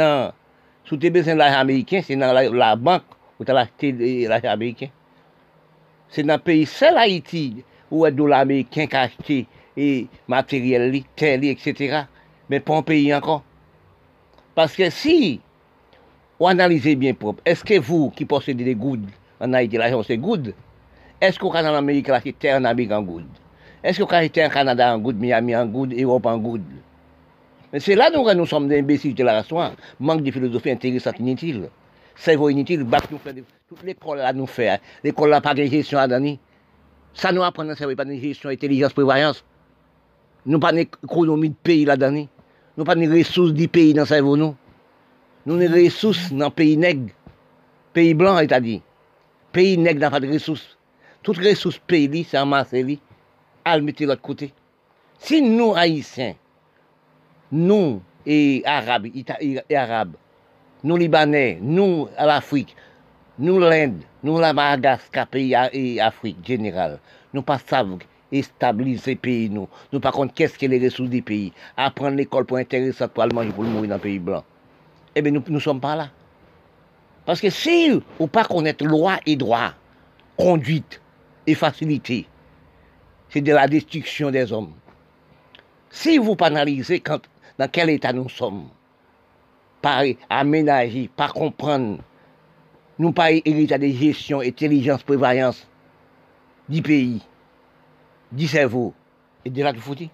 [0.85, 3.03] sous tes besoins de l'argent américain, c'est dans la, la banque
[3.39, 4.89] où tu as acheté l'argent américain.
[6.09, 9.47] C'est dans le pays seul Haïti où est dollar américain qui a acheté
[9.77, 12.05] et matériel, terre, etc.
[12.49, 13.43] Mais pas un pays encore.
[14.55, 15.41] Parce que si
[16.41, 20.17] on analyse bien propre, est-ce que vous qui possédez des goudes en Haïti, l'argent c'est
[20.17, 20.55] good,
[21.21, 23.27] est-ce qu'au Canada, en Amérique, en Amérique en good?
[23.83, 26.63] Est-ce qu'au Canada, en Canada en good, Miami en good, Europe en good?
[27.73, 31.19] Mais c'est là nous, nous sommes des imbéciles de la race, manque de philosophie intéressante
[31.19, 31.69] inutile.
[32.17, 34.79] Cerveau inutile, bac nous fait, toute l'école là nous fait, hein.
[35.05, 36.41] l'école là pas de gestion à donner.
[37.13, 39.45] Ça nous apprend dans le cerveau, pas de gestion, intelligence, prévoyance.
[40.47, 42.29] Nous pas d'économie de pays là donner.
[42.77, 44.55] Nous pas de ressources du pays dans le cerveau nous.
[45.45, 47.11] Nous des ressources dans le pays nègre.
[47.93, 48.81] Pays blanc, c'est-à-dire.
[49.53, 50.77] Pays nègre n'a pas de ressources.
[51.23, 53.01] Toutes les ressources pays, c'est amasser, li,
[53.65, 54.53] à le mettre de l'autre côté.
[55.19, 56.35] Si nous, Haïtiens,
[57.51, 60.15] nous, et Arabes, et Arabes,
[60.87, 62.77] nous, Libanais, nous, l'Afrique,
[63.41, 67.01] nous, l'Inde, nous, la Madagascar, pays et Afrique générale,
[67.35, 67.99] nous pas savons
[68.41, 69.69] stabiliser le pays, nous.
[69.93, 71.53] Nous, par contre, qu'est-ce que les ressources du pays?
[71.77, 74.45] Apprendre l'école pour intéresser pour manger, pour mourir dans le pays blanc.
[75.17, 76.11] Eh bien, nous ne sommes pas là.
[77.25, 79.73] Parce que si ou pas connaître loi et droit,
[80.37, 81.01] conduite
[81.49, 82.29] et facilité,
[83.31, 84.75] c'est de la destruction des hommes.
[85.91, 87.03] Si vous pas analysez
[87.59, 88.69] dans quel état nous sommes,
[89.87, 91.99] pas aménager, pas comprendre,
[92.99, 95.65] nous pas hériter de gestion, intelligence, prévoyance
[96.69, 97.23] du pays,
[98.33, 98.93] du cerveau
[99.45, 100.09] et de la foutu.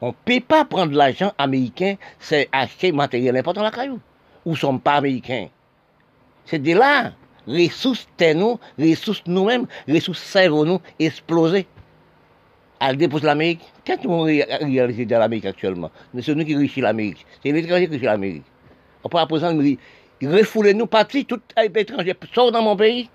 [0.00, 4.00] On ne peut pas prendre l'argent américain, c'est acheter matériel important la caillou.
[4.46, 5.48] Ou ne sommes pas américains.
[6.46, 7.12] C'est de là,
[7.46, 11.66] ressources nous, ressources nous-mêmes, ressources cerveau nous, exploser.
[12.80, 13.60] Elle dépose l'Amérique.
[13.84, 15.90] Qu'est-ce qu'on réalise dans l'Amérique actuellement?
[16.18, 17.26] C'est nous qui richissons l'Amérique.
[17.42, 18.44] C'est l'étranger qui richit l'Amérique.
[19.06, 19.56] On peut à présent
[20.20, 23.08] refouler nous partis, tout étranger sort dans mon pays.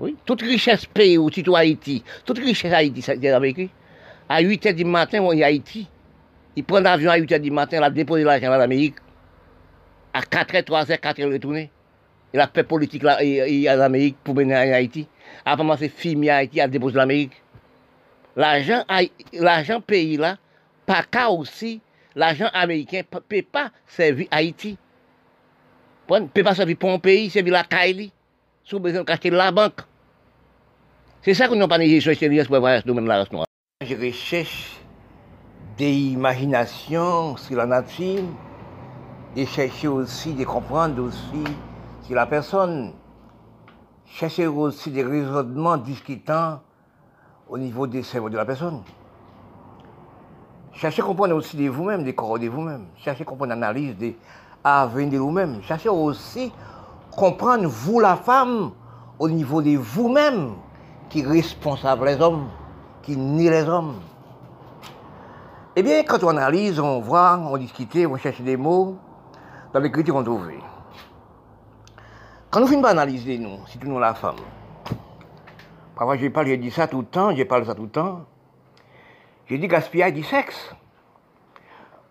[0.00, 3.68] Oui, toute richesse pays, ou tout Haïti, toute richesse Haïti, c'est l'Amérique.
[4.26, 5.86] À 8 h du matin, on est à Haïti.
[6.56, 8.94] Il prend l'avion à 8 h du matin, il a déposé l'argent dans l'Amérique.
[10.14, 11.70] À 4 h, 3 h, 4 h, retourné.
[12.32, 15.06] Il a fait politique là, en Amérique pour venir en Haïti.
[15.44, 17.42] Après, c'est fini à Haïti, il a déposé l'Amérique.
[18.34, 18.82] L'argent,
[19.34, 20.38] l'argent pays là,
[20.86, 21.82] pas qu'à aussi
[22.14, 24.78] l'argent américain ne peut pas servir Haïti.
[26.08, 28.12] Ne peut pas servir pour un pays, servir la Kaili,
[28.62, 29.80] sous besoin de la banque.
[31.22, 33.24] C'est ça nous n'avons pas négligé sur pour voir ce domaine-là.
[33.80, 34.76] Je recherche
[35.76, 38.22] des imaginations sur la nature
[39.34, 41.44] et chercher aussi de comprendre aussi
[42.02, 42.92] sur la personne.
[44.06, 46.60] Chercher aussi des raisonnements discutants
[47.48, 48.82] au niveau des cerveaux de la personne.
[50.72, 52.86] Cherchez à comprendre aussi de vous-même, des corps de vous-même.
[52.98, 54.16] Cherchez à comprendre l'analyse des
[54.66, 55.62] avenirs de vous-même.
[55.62, 56.52] Cherchez aussi
[57.12, 58.72] à comprendre, vous, la femme,
[59.18, 60.54] au niveau de vous-même,
[61.08, 62.48] qui est responsable les hommes,
[63.02, 63.94] qui nie les hommes.
[65.76, 68.96] Eh bien, quand on analyse, on voit, on discute, on cherche des mots
[69.72, 70.50] dans l'écriture qu'on trouve.
[72.50, 74.36] Quand nous finissons par analyser, nous, surtout nous, la femme,
[75.94, 78.24] parfois je parle, je dis ça tout le temps, je parle ça tout le temps,
[79.46, 80.74] j'ai dit gaspillage du sexe.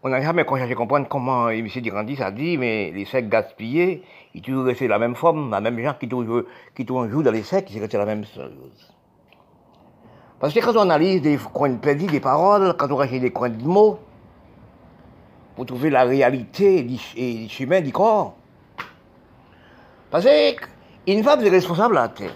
[0.08, 1.68] On n'a jamais cherché à comprendre comment M.
[1.68, 4.04] Durandis a dit, mais les sexes gaspillés,
[4.36, 6.44] ils toujours restent la même forme, la même gens qui toujours,
[6.76, 8.94] qui toujours dans les sexes, ils restent la même chose.
[10.40, 13.50] Parce que quand on analyse des coins perdus, des paroles, quand on recherche des coins
[13.50, 13.98] de mots,
[15.56, 16.88] pour trouver la réalité
[17.18, 18.36] et le chemin du corps.
[20.12, 22.36] Parce qu'une femme est responsable à la terre.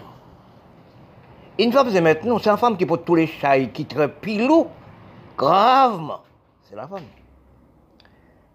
[1.60, 3.86] Une femme, c'est maintenant, c'est une femme qui porte tous les chats, qui
[4.22, 4.66] pilou
[5.38, 6.22] gravement.
[6.64, 7.04] C'est la femme.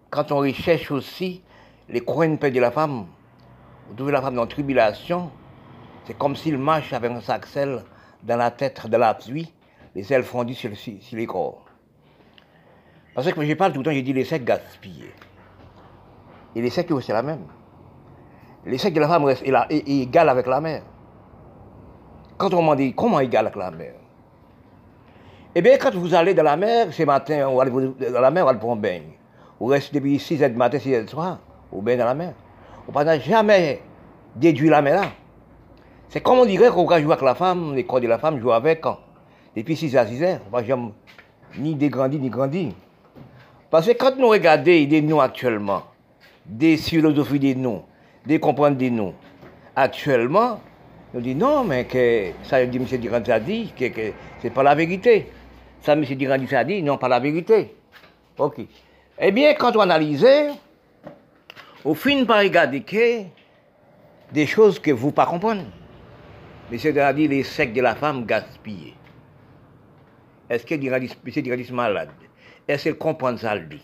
[0.09, 1.41] Quand on recherche aussi
[1.89, 3.05] les coins de de la femme,
[3.87, 5.31] vous trouvez la femme dans tribulation,
[6.05, 7.45] c'est comme s'il marche avec un sac
[8.23, 9.51] dans la tête de la pluie,
[9.93, 10.71] les ailes fondues sur,
[11.13, 11.65] les corps.
[13.13, 15.13] Parce que je parle tout le temps, j'ai dit les secs gaspillés.
[16.55, 17.45] Et les secs, c'est la même.
[18.65, 20.83] Les secs de la femme est, égal avec la mère.
[22.37, 23.93] Quand on m'a dit comment égal avec la mère?
[25.53, 28.43] Eh bien, quand vous allez dans la mer, ce matin, on va dans la mer,
[28.43, 29.01] on va prendre un bain.
[29.65, 31.39] Vous restez depuis 6 h du matin, 6 h du soir,
[31.71, 32.33] vous baignez dans la mer.
[32.87, 33.81] On n'a jamais
[34.35, 35.11] déduit la mer là.
[36.07, 38.39] C'est comme on dirait qu'on va jouer avec la femme, les corps de la femme
[38.39, 38.83] jouent avec
[39.55, 40.91] Depuis 6 à 6 heures, on va jamais
[41.57, 42.73] ni dégrandir ni grandir.
[43.71, 45.81] Parce que quand nous regardons des noms actuellement,
[46.45, 47.85] des philosophies des noms,
[48.23, 49.15] des comprendre des noms,
[49.75, 50.59] actuellement,
[51.15, 52.69] on dit non, mais que ça, M.
[52.69, 54.11] Durandis a dit que, que
[54.43, 55.27] c'est pas la vérité.
[55.81, 56.03] Ça, M.
[56.03, 57.73] Durandis a dit non, pas la vérité.
[58.37, 58.59] Ok.
[59.17, 60.27] Eh bien, quand on analyse,
[61.85, 63.23] on finit par regarder que
[64.33, 65.63] des choses que vous ne pas comprendre.
[66.71, 66.77] M.
[66.77, 68.95] Durandis, les secs de la femme gaspillés.
[70.49, 70.81] Est-ce que M.
[70.81, 72.09] Durandis est malade?
[72.67, 73.81] Est-ce qu'il comprend ça, lui?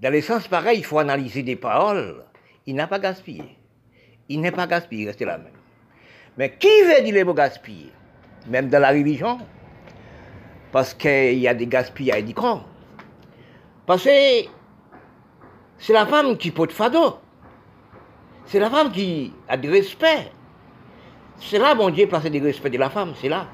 [0.00, 2.24] Dans le sens pareil, il faut analyser des paroles.
[2.66, 3.56] Il n'a pas gaspillé.
[4.28, 5.52] Il n'est pas gaspillé, restez là même.
[6.38, 7.90] Mais qui veut dire les mots gaspiller
[8.48, 9.38] Même dans la religion.
[10.72, 12.69] Parce qu'il y a des gaspillages corps.
[13.90, 14.48] Parce que
[15.78, 17.18] c'est la femme qui porte fado.
[18.44, 20.30] C'est la femme qui a du respect.
[21.38, 23.48] C'est là, mon Dieu, placé du respect de la femme, c'est là.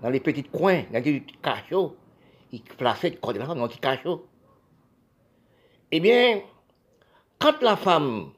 [0.00, 1.94] Dans les petits coins, dans les petits cachots,
[2.52, 4.26] il plaçait le corps de la femme dans les petits cachots.
[5.92, 6.40] Eh bien,
[7.38, 8.30] quand la femme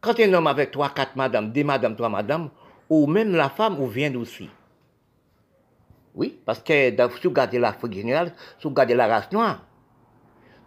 [0.00, 2.50] quand un homme avec trois, quatre madames, des madames, trois madames,
[2.88, 4.48] ou même la femme, ou vient aussi.
[6.18, 9.64] Oui, parce que dans, si vous regardez l'Afrique générale, si vous regardez la race noire,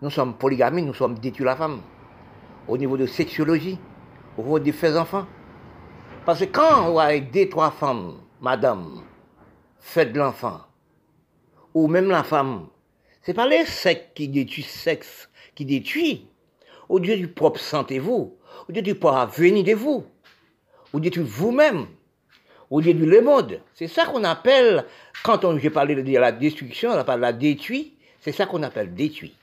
[0.02, 1.82] nous sommes polygamies, nous sommes détruits la femme.
[2.70, 3.78] Au niveau de sexologie,
[4.38, 5.28] au niveau des faits enfants.
[6.26, 9.02] Parce que quand on a deux, trois femmes, madame,
[9.82, 10.62] faites de l'enfant,
[11.74, 12.68] ou même la femme,
[13.22, 16.22] c'est pas les sexes qui détruisent sexe, qui détruisent.
[16.88, 18.38] Au Dieu du propre sentez-vous,
[18.70, 20.06] au Dieu du pouvoir venir de vous,
[20.94, 21.88] au Dieu de vous-même,
[22.72, 23.60] au Dieu du le monde.
[23.76, 24.86] C'est ça qu'on appelle,
[25.24, 28.96] quand on, j'ai parlé de la destruction, on de la détruit, c'est ça qu'on appelle
[28.96, 29.36] détruit.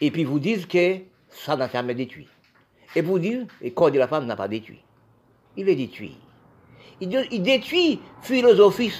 [0.00, 0.98] Et puis vous dites que
[1.30, 2.28] ça n'a jamais détruit.
[2.94, 4.82] Et vous dites, le corps de la femme n'a pas détruit.
[5.56, 6.16] Il est détruit.
[7.00, 8.92] Il, détruit philosophie,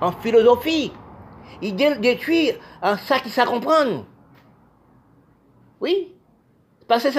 [0.00, 0.90] en philosophie.
[1.62, 4.06] Il détruit en ça qui ça comprendre.
[5.80, 6.12] Oui,
[6.88, 7.18] parce que ce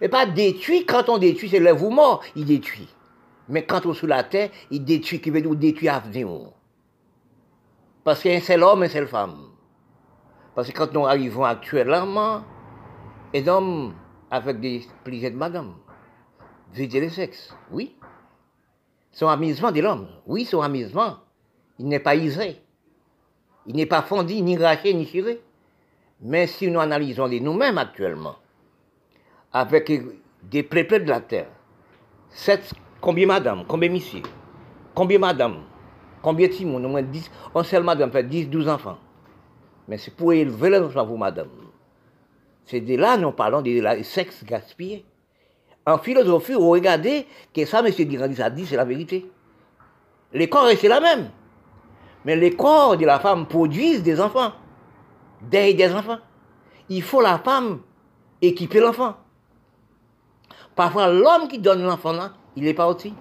[0.00, 0.84] n'est pas, détruit.
[0.84, 2.88] Quand on détruit, c'est mort, il détruit.
[3.48, 6.28] Mais quand on est sous la terre, il détruit, qui veut dire détruire l'avenir.
[8.04, 9.48] Parce qu'il y a un seul homme une seule femme.
[10.54, 12.42] Parce que quand nous arrivons actuellement,
[13.34, 13.94] un homme
[14.30, 15.74] avec des plaisirs de madame,
[16.74, 17.96] dire le sexe, oui.
[19.12, 21.18] Son amusement de l'homme, oui, son amusement.
[21.78, 22.60] Il n'est pas isé.
[23.66, 25.40] Il n'est pas fondu, ni raché, ni tiré.
[26.20, 28.36] Mais si nous analysons les nous-mêmes actuellement,
[29.52, 29.90] avec
[30.42, 31.48] des peuples de la terre.
[32.30, 34.22] Sept, combien madame, combien monsieur,
[34.94, 35.56] combien madame,
[36.22, 38.98] combien de au moins 10, on seul madame fait 10, 12 enfants.
[39.86, 41.48] Mais c'est pour élever les enfants, vous, madame.
[42.66, 45.06] C'est de là, nous parlons de la sexe gaspillé.
[45.86, 47.90] En philosophie, vous regardez que ça, M.
[47.90, 49.30] Girardis a dit, c'est la vérité.
[50.34, 51.30] Les corps restent la même.
[52.26, 54.52] Mais les corps de la femme produisent des enfants.
[55.40, 56.18] Des, des enfants.
[56.90, 57.80] Il faut la femme
[58.42, 59.16] équiper l'enfant.
[60.74, 63.14] Parfois, l'homme qui donne l'enfant là, il n'est pas aussi.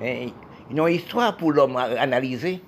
[0.00, 2.62] une histoire pour l'homme à analyser.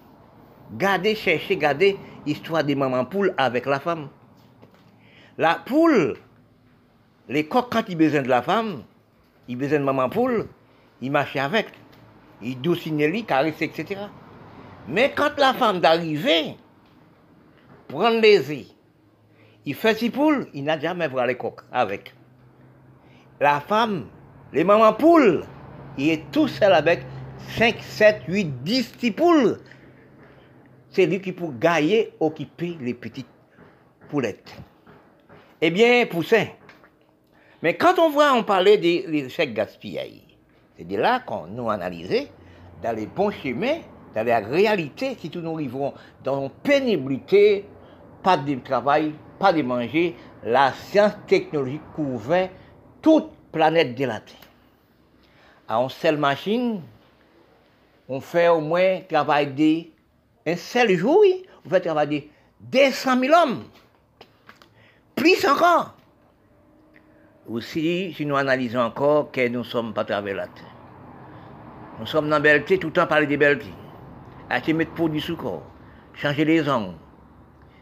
[0.74, 1.96] Gardez, cherchez, gardez
[2.26, 4.08] l'histoire des mamans poules avec la femme.
[5.38, 6.18] La poule,
[7.30, 8.82] les coqs, quand ils besoin de la femme,
[9.48, 10.46] ils besoin de maman poule,
[11.00, 11.68] ils marchent avec.
[12.42, 13.98] Ils doucinent les caressent, etc.
[14.88, 16.56] Mais quand la femme d'arriver,
[17.88, 18.66] prendre les œufs,
[19.64, 22.14] il fait ses poules, il n'a jamais voir les coqs avec.
[23.40, 24.04] La femme,
[24.52, 25.46] les mamans poules,
[25.98, 27.04] il est tout seul avec
[27.56, 29.58] 5, 7, 8, 10 petits poules.
[30.90, 33.26] C'est lui qui peut gagner, occuper les petites
[34.08, 34.54] poulettes.
[35.60, 36.46] Eh bien, poussin.
[37.62, 40.36] Mais quand on voit, on parlait des échecs gaspillage,
[40.76, 42.28] c'est de là qu'on nous analysait
[42.82, 43.78] dans les bons chemins,
[44.14, 47.64] dans la réalité, si nous arrivons dans une pénibilité,
[48.22, 52.50] pas de travail, pas de manger, la science technologique couvrait
[53.00, 54.51] toute planète de la Terre.
[55.72, 56.82] À une seule machine,
[58.06, 59.90] on fait au moins travailler
[60.46, 61.24] un seul jour,
[61.64, 63.64] on fait travailler 200 000 hommes.
[65.16, 65.94] Plus encore.
[67.48, 70.74] Aussi, si nous analysons encore que nous ne sommes pas travers la terre.
[72.00, 73.72] Nous sommes dans belleté, tout le temps parler de belleté.
[74.50, 75.62] Acheter mettre produits sous corps,
[76.12, 76.96] changer les ongles.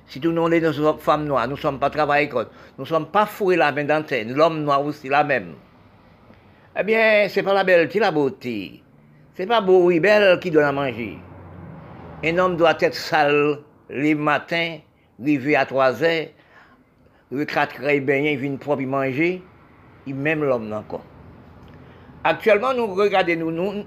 [0.07, 0.63] Si nous sommes les
[1.01, 4.33] femmes noires, nous ne sommes pas travaillés nous ne sommes pas fourrés la main d'antenne,
[4.33, 5.57] l'homme noir aussi la même.
[6.81, 8.83] Eh bien, c'est pas la belleté, la beauté.
[9.35, 11.19] C'est pas beau, oui, belle qui doit la manger.
[12.25, 13.59] Un homme doit être sale
[13.91, 14.79] les matins,
[15.21, 16.29] arriver à 3 heures,
[17.31, 19.43] le quatre il vient propre manger,
[20.07, 21.05] il même l'homme encore.
[22.25, 23.85] Actuellement, nous regardons nous, nous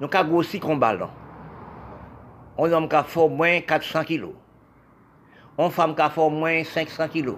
[0.00, 1.10] nous avons grossi comme ballon.
[2.58, 4.32] Un homme qui a fait moins 400 kilos.
[5.58, 7.36] Une femme qui a fait moins 500 kilos.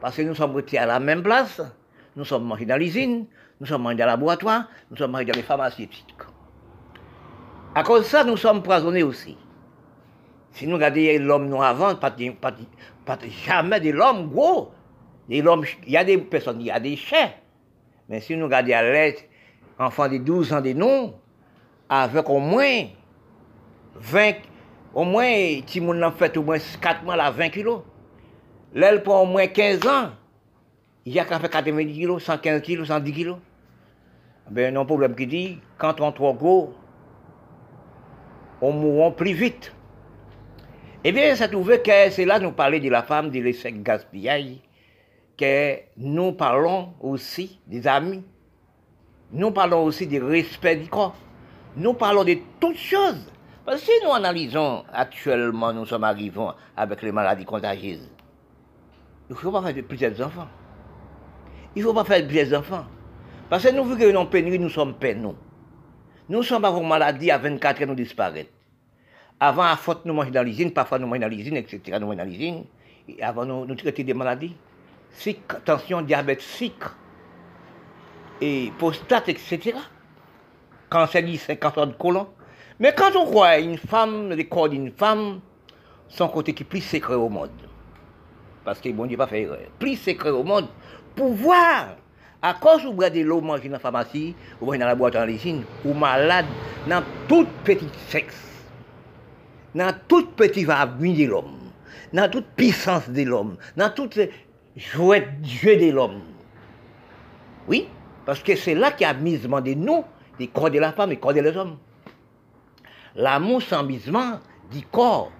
[0.00, 1.62] Parce que nous sommes à la même place,
[2.16, 3.26] nous sommes mangés dans l'usine,
[3.60, 6.14] nous sommes mangés dans le laboratoire, nous sommes mangés dans les pharmaceutiques.
[7.74, 9.36] À cause de ça, nous sommes poisonnés aussi.
[10.52, 12.14] Si nous regardons l'homme noir avant, pas,
[13.46, 14.70] jamais de l'homme gros.
[15.28, 15.44] il
[15.86, 17.30] y a des personnes, il y a des chiens.
[18.08, 18.72] Mais si nous regardons
[19.78, 21.12] à enfant de 12 ans de nous,
[21.88, 22.84] avec au moins
[23.96, 24.32] 20,
[24.94, 25.32] au moins,
[25.66, 27.80] si a fait au moins 4 mois à 20 kilos,
[28.74, 30.10] l'aile pour au moins 15 ans,
[31.04, 33.38] il y a qu'à faire 90 kilos, 115 kilos, 110 kilos.
[34.50, 36.74] Ben, non problème qui dit, quand on est trop gros,
[38.60, 39.74] on mourra plus vite.
[41.04, 44.58] Eh bien, ça trouve que c'est là nous parler de la femme, de l'échec gaspillage,
[45.36, 48.22] que nous parlons aussi des amis.
[49.32, 51.16] Nous parlons aussi du respect du corps.
[51.76, 53.26] Nous parlons de toutes choses.
[53.64, 58.10] Parce que si nous analysons actuellement, nous sommes arrivés avec les maladies contagieuses,
[59.28, 60.48] il ne faut pas faire plusieurs enfants.
[61.74, 62.84] Il ne faut pas faire plusieurs enfants.
[63.48, 65.34] Parce que nous, vu que nous sommes pénurie, nous sommes peinés.
[66.28, 68.50] Nous sommes avec maladie à 24 ans, nous disparaître.
[69.40, 71.80] Avant, à faute, nous mangeons dans l'usine, parfois nous mangeons dans l'usine, etc.
[72.00, 72.64] Nous mangeons dans l'usine.
[73.08, 74.54] Et avant, nous, nous traitons des maladies.
[75.64, 76.96] tension, diabète, sucre,
[78.42, 79.74] et prostate, etc.
[80.90, 82.26] Cancer du cancer de colon.
[82.80, 85.40] Mais quand on voit une femme, le corps d'une femme,
[86.08, 87.50] son côté qui est plus secret au monde.
[88.64, 89.58] Parce que bon Dieu pas fait erreur.
[89.78, 90.66] Plus secret au monde.
[91.16, 91.96] Pour voir,
[92.40, 95.64] à cause vous de l'eau manger dans la pharmacie, ou dans la boîte en l'usine,
[95.84, 96.46] ou malade,
[96.88, 98.52] dans toute petite sexe
[99.74, 101.70] dans toute petite vie de l'homme,
[102.12, 104.18] dans toute puissance de l'homme, dans toute
[104.76, 106.22] jouet jeu de l'homme.
[107.68, 107.88] Oui,
[108.26, 110.04] parce que c'est là qu'il y a misement de nous,
[110.38, 111.78] des corps de la femme et corps des hommes.
[113.14, 114.40] L'amour sans misement
[114.70, 115.30] du corps,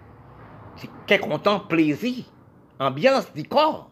[1.06, 2.24] c'est content plaisir,
[2.78, 3.90] ambiance du corps.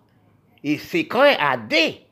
[0.63, 2.03] Et secret à des,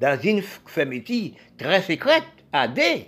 [0.00, 3.06] dans une fermeture très secrète à des.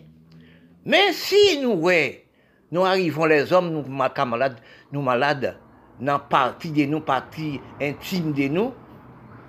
[0.85, 2.27] Mais si nous, ouais,
[2.73, 4.59] nous arrivons les hommes, nous camarades,
[4.91, 5.57] nous malades,
[6.01, 8.73] dans partie de nous, partie intime de nous.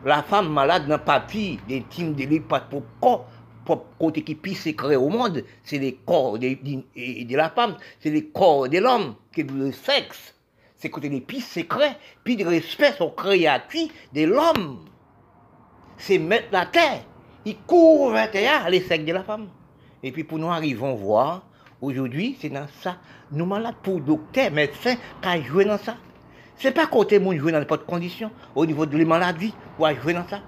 [0.06, 3.28] La femme malade dans partie intime de lui, pour corps,
[3.66, 8.12] pour côté qui puisse secret au monde, c'est le corps de, de, la femme, c'est
[8.12, 10.36] le corps de l'homme, qui est le sexe.
[10.76, 14.86] C'est côté les plus secrets, puis de respect au créatif de l'homme.
[15.98, 17.04] C'est mettre la terre.
[17.46, 19.50] Il court vers terre, les sexe de la femme.
[20.02, 21.44] Et puis pour nous arrivons voir
[21.84, 22.96] Aujourd'hui, c'est dans ça.
[23.30, 25.98] Nous malades pour docteur, médecin, qui joué dans ça.
[26.56, 30.14] C'est pas côté moun jouer dans n'importe condition, au niveau de la maladie, pour jouer
[30.14, 30.42] dans ça.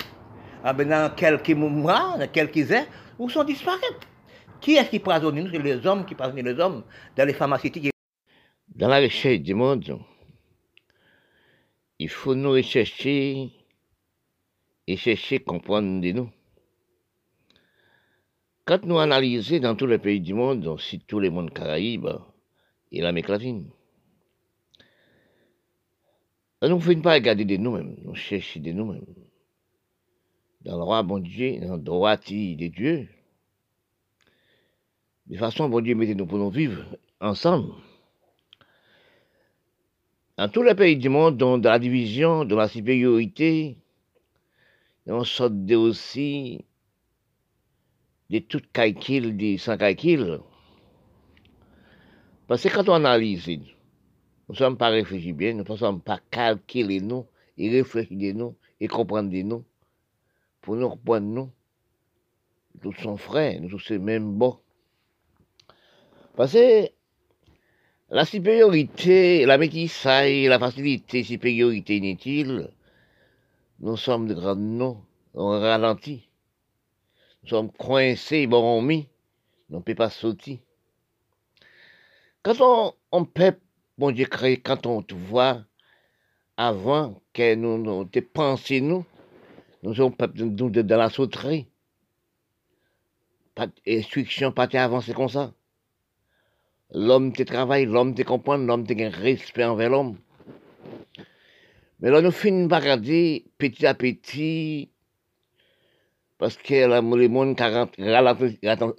[0.64, 2.86] Ah ben dans quelques mois, dans quelques heures,
[3.20, 3.82] où sont disparus.
[4.62, 5.52] Qui est-ce qui prisonne nous?
[5.52, 6.84] C'est les hommes qui prisonnent les hommes
[7.18, 7.92] dans les pharmaceutiques.
[8.74, 10.00] Dans la recherche du monde,
[12.00, 13.52] il faut nous rechercher
[14.88, 16.30] et chercher à comprendre de nous.
[18.66, 22.10] Quand nous analysons dans tous les pays du monde, aussi tous les mondes Caraïbes
[22.92, 23.70] et l'Amérique latine,
[26.62, 29.06] nous ne faisons pas regarder de nous-mêmes, nous cherchons de nous-mêmes.
[30.62, 33.08] Dans le roi bon Dieu, dans le droit de Dieu,
[35.28, 36.84] de façon bon Dieu mettez-nous pour vivre
[37.20, 37.74] ensemble.
[40.38, 43.78] Dans tous les pays du monde, dans la division, dans la supériorité,
[45.08, 46.66] on sort de aussi
[48.30, 50.40] de tout calcul, de sans calcul.
[52.48, 53.64] Parce que quand on analyse, nous
[54.50, 57.26] ne sommes pas réfléchis bien, nous ne sommes pas calculer nous,
[57.58, 59.64] et réfléchir de nous, et comprendre de nous,
[60.62, 61.52] pour nous reprendre nous.
[62.84, 64.60] Nous sommes frères, nous sommes même bons.
[66.36, 66.90] Parce que
[68.10, 72.70] la supériorité, la métissaille, la facilité, supériorité inutile,
[73.80, 75.04] nous sommes de grands noms,
[75.34, 76.30] on ralentit.
[77.44, 79.08] Nous sommes coincés, bon, mis,
[79.70, 80.62] nous ne pouvons pas sauter.
[82.42, 83.58] Quand on, on peut,
[83.98, 84.28] bon Dieu
[84.64, 85.64] quand on te voit,
[86.58, 89.06] avant que nous, nous pensé, nous,
[89.84, 91.68] nous sommes nous, dans la sauterie.
[93.54, 95.54] Pas d'instruction, pas comme ça.
[96.92, 100.18] L'homme te travaille, l'homme te comprend, l'homme te gagne respect envers l'homme.
[102.00, 104.92] Mais là, nous finissons par regarder petit à petit,
[106.38, 107.58] parce que le monde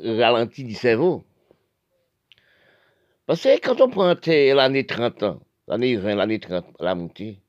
[0.08, 1.24] ralentit, du cerveau.
[3.26, 7.42] Parce que quand on prend l'année 30 ans, l'année 20, l'année 30, la montée,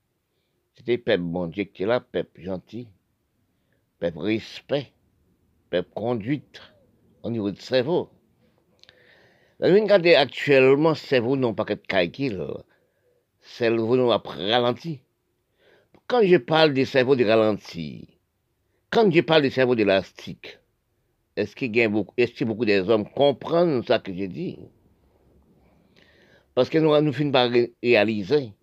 [0.73, 2.87] c'était peuple bon Dieu qui est là, peuple gentil,
[3.99, 4.91] peuple respect,
[5.69, 6.61] peuple conduite
[7.23, 8.09] au niveau du cerveau.
[9.59, 12.53] Là, nous regardons actuellement, le cerveau n'a pas de calcul, le
[13.39, 14.99] cerveau n'a pas ralenti.
[16.07, 18.07] Quand je parle des cerveaux de ralenti,
[18.89, 20.57] quand je parle des cerveaux d'élastique,
[21.35, 24.57] est-ce que beaucoup, est que beaucoup des hommes comprennent ça que je dis
[26.55, 27.51] Parce que nous, nous finissons par
[27.83, 28.53] réaliser,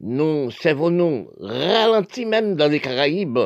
[0.00, 1.30] nous, cerveaux nous
[2.26, 3.38] même dans les Caraïbes.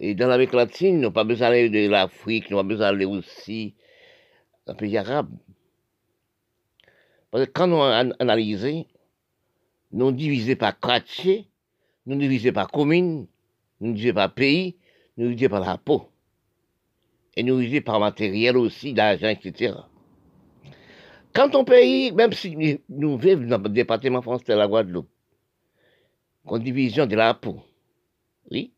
[0.00, 2.92] Et dans l'Amérique latine, nous n'avons pas besoin d'aller de l'Afrique, nous n'avons pas besoin
[2.92, 3.76] d'aller aussi
[4.66, 5.38] dans les pays arabes.
[7.30, 7.80] Parce que quand nous
[8.18, 8.84] analysons,
[9.92, 11.51] nous divisons par quartier,
[12.06, 13.26] nous divisons par commune,
[13.80, 14.76] nous divisons par pays,
[15.16, 16.08] nous divisons par la peau.
[17.36, 19.74] Et nous divisons par matériel aussi, d'argent, etc.
[21.32, 25.08] Quand on pays, même si nous vivons dans le département français de la Guadeloupe,
[26.44, 27.62] qu'on division de la peau,
[28.50, 28.72] oui,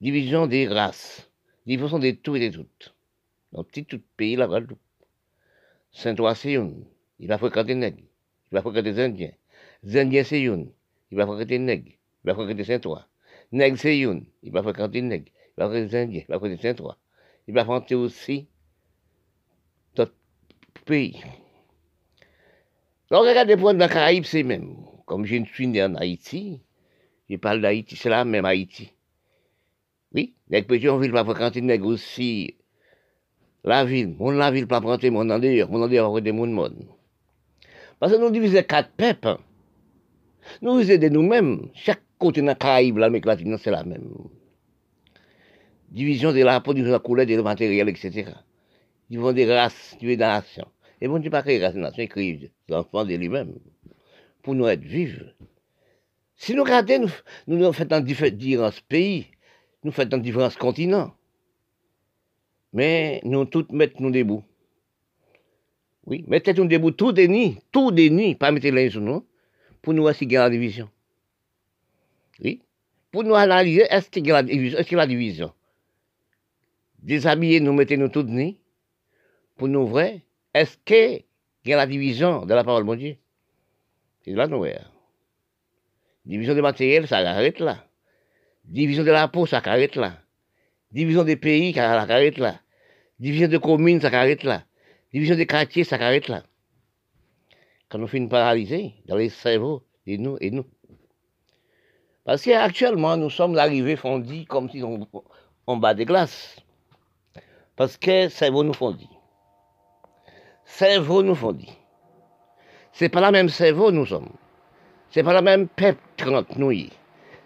[0.00, 1.30] division des races,
[1.66, 2.94] division des tout et des toutes.
[3.52, 4.78] Dans petit tout pays, la Guadeloupe.
[5.92, 6.84] Saint-Ouen, c'est une.
[7.20, 8.02] Il va fréquenter les nègres.
[8.50, 9.32] Il va fréquenter les Indiens.
[9.82, 10.72] Les Indiens, c'est une.
[11.10, 11.92] Il va fréquenter les nègres
[12.24, 13.04] il va fréquenter Saint-Ouen.
[13.52, 15.30] Nègre, c'est une, il va fréquenter nègre.
[15.56, 16.96] Il va fréquenter les Indiens, il va fréquenter Saint-Ouen.
[17.46, 18.48] Il va fréquenter aussi
[19.94, 20.14] d'autres
[20.86, 21.22] pays.
[23.10, 24.74] Donc, regardez, pour la Caraïbe, c'est même.
[25.04, 26.62] Comme je suis né en Haïti,
[27.28, 28.90] je parle d'Haïti, c'est la même Haïti.
[30.14, 32.56] Oui, les Pétionville va fréquenter nègre aussi.
[33.64, 36.86] La ville, mon la ville pas fréquenter mon endroit, mon endroit va fréquenter mon monde.
[37.98, 39.38] Parce que nous divisons quatre peuples.
[40.62, 41.68] Nous divisons nous-mêmes.
[41.74, 44.10] Chaque côté dans la Caraïbe, l'Amérique c'est la même.
[45.90, 48.32] Division de la division de la couleur, de matériel, etc.
[49.10, 50.68] Division des races, division des nations.
[51.00, 53.54] Et bon pas créer race nation, il crée l'enfant de lui-même.
[54.42, 55.22] Pour nous être vifs.
[56.36, 57.06] Si nous regardons,
[57.46, 59.26] nous, nous faisons dans différents pays,
[59.82, 61.12] nous faisons dans différents continents.
[62.72, 64.42] Mais nous tous mettons nous debout.
[66.06, 69.24] Oui, mettez-nous debout, tout déni, tout déni, pas mettre les sur nous,
[69.80, 70.88] pour nous assigner la division.
[72.40, 72.62] Oui.
[73.10, 75.52] Pour nous analyser, est-ce qu'il y a la division?
[77.06, 78.58] Est-ce nous mettons nous tous nez.
[79.56, 80.22] Pour nous vrai,
[80.52, 81.24] est-ce qu'il
[81.64, 83.16] y a la division de la parole de Dieu?
[84.24, 84.64] C'est là nous
[86.24, 87.86] Division des matériels, ça arrête là.
[88.64, 90.18] Division de la peau, ça arrête là.
[90.90, 92.60] Division des pays, ça arrête là.
[93.18, 94.64] Division de communes, ça arrête là.
[95.12, 96.42] Division des quartiers, ça arrête là.
[97.88, 100.64] Quand nous finissons paralyser dans les cerveaux de nous et nous.
[102.24, 105.06] Parce qu'actuellement, nous sommes arrivés fondis comme si on,
[105.66, 106.56] on bat des glaces.
[107.76, 109.08] Parce que cerveau nous fondit.
[110.64, 111.72] Cerveau nous fondit.
[112.92, 114.30] C'est pas la même cerveau nous sommes.
[115.10, 116.72] C'est pas le même peuple 30 nous.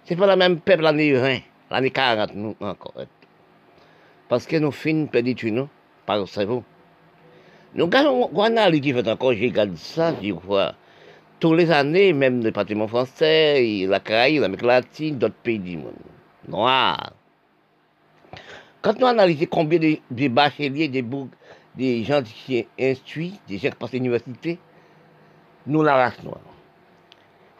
[0.04, 1.38] C'est pas le même peuple l'année 20,
[1.70, 2.94] l'année 40 nous encore.
[4.28, 5.68] Parce que nous finissons nous,
[6.06, 6.62] par cerveau.
[7.74, 10.74] Nous avons un analyse qui fait encore, j'ai regardé ça, je vois.
[11.41, 15.93] Tous les années, même le bâtiment français, la Caraïbe, l'Amérique latine, d'autres pays du monde.
[16.49, 17.12] Noir.
[18.82, 21.05] Quand nous analysons combien de, de bacheliers, des,
[21.76, 24.59] des gens qui sont instruits, des gens qui passent l'université,
[25.66, 26.41] nous la race noire.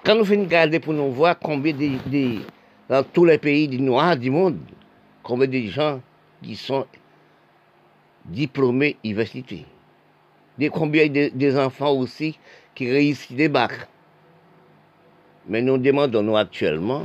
[0.05, 2.39] Quand nous faisons regarder pour nous voir combien de,
[2.89, 4.59] dans tous les pays du noir du monde,
[5.23, 6.01] combien de gens
[6.43, 6.87] qui sont
[8.25, 9.67] diplômés université.
[10.57, 12.39] Des, combien de, des enfants aussi
[12.79, 13.89] qui réussissent des bacs.
[15.49, 17.03] Mais nous demandons nous actuellement,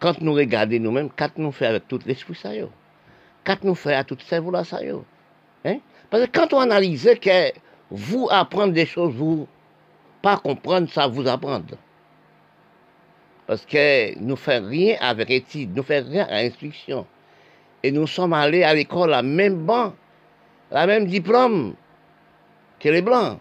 [0.00, 2.50] quand nous regardons nous-mêmes, qu'est-ce nous fait avec tout l'esprit ça
[3.44, 4.80] Qu'est-ce nous fait à tout cerveau là ça
[5.64, 5.78] hein?
[6.10, 7.52] Parce que quand on analyse que
[7.88, 9.46] vous apprendre des choses, vous
[10.22, 11.76] pas comprendre, ça vous apprendre.
[13.46, 17.06] Parce que nous ne faisons rien avec études, nous ne faisons rien à instruction.
[17.84, 19.94] Et nous sommes allés à l'école à même banc,
[20.72, 21.74] la même diplôme
[22.80, 23.38] que les Blancs.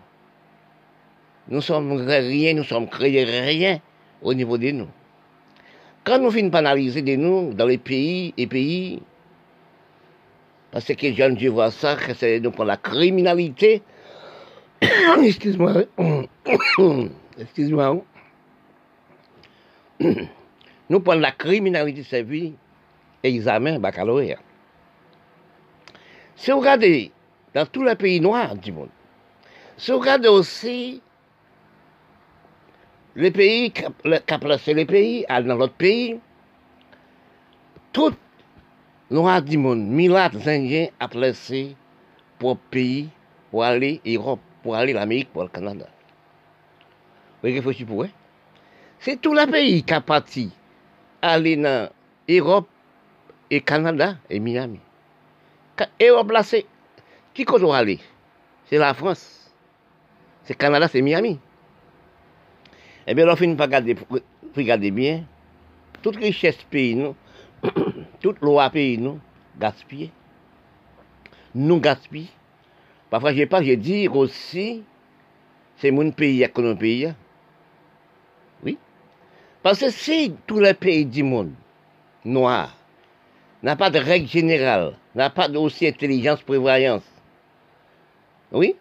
[1.50, 3.80] Nous sommes rien, nous sommes créés rien
[4.22, 4.88] au niveau de nous.
[6.04, 9.02] Quand nous finissons analyser de nous dans les pays et pays,
[10.72, 13.82] parce que les jeunes Dieu voient ça, que c'est la criminalité,
[15.24, 15.86] excuse-moi,
[17.39, 17.97] excuse-moi,
[20.89, 22.54] nous prenons la criminalité servie
[23.24, 24.38] examen baccalauréat.
[26.36, 27.12] Si vous regardez
[27.56, 28.89] dans tous les pays noirs du monde,
[29.78, 31.02] si vous regardez aussi
[33.20, 36.20] les pays qui ont placé les pays dans l'autre pays,
[37.92, 38.16] tout
[39.12, 41.76] noirs du monde, milates indiens a placé
[42.38, 43.10] pour pays
[43.52, 45.86] pour aller Europe, pour aller en Amérique, pour le Canada.
[47.44, 48.10] Vous réfléchissez pour eux?
[49.00, 50.52] C'est tout le pays qui a parti
[51.22, 51.90] aller en
[52.30, 52.68] Europe
[53.50, 54.80] et Canada et Miami.
[56.02, 56.66] Europe là, c'est
[57.34, 58.00] qui qu'on aller?
[58.66, 59.52] C'est la France.
[60.44, 61.40] C'est Canada, c'est Miami.
[63.12, 63.95] Eh bien, on finit par regarder,
[64.55, 65.24] regarder bien.
[66.03, 67.16] Toute richesse pays, nous,
[68.22, 69.20] toute loi pays, nous,
[69.60, 70.12] gaspillée.
[71.55, 72.28] Nous gaspillons.
[73.10, 74.84] Parfois, je pas, je dis aussi,
[75.78, 77.12] c'est mon pays que nos pays.
[78.64, 78.78] Oui.
[79.64, 81.53] Parce que si tous les pays du monde
[82.24, 82.78] noirs
[83.64, 87.10] n'a pas de règle générale, n'a pas aussi intelligence prévoyance.
[88.51, 88.76] Oui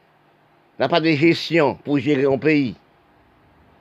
[0.78, 2.76] N'a pas de gestion pour gérer un pays.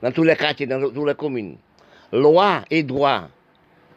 [0.02, 1.58] Dans tous les quartiers, dans toutes les communes.
[2.12, 3.28] Loi et droit,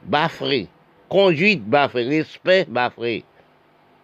[0.05, 0.69] bafré.
[1.09, 2.05] Conduite bafré.
[2.05, 3.25] Respect bafré.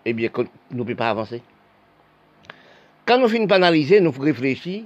[0.04, 0.44] Eh bien, nous
[0.78, 1.42] ne pouvons pas avancer.
[3.06, 4.84] Quand nous finissons par analyser, nous réfléchir,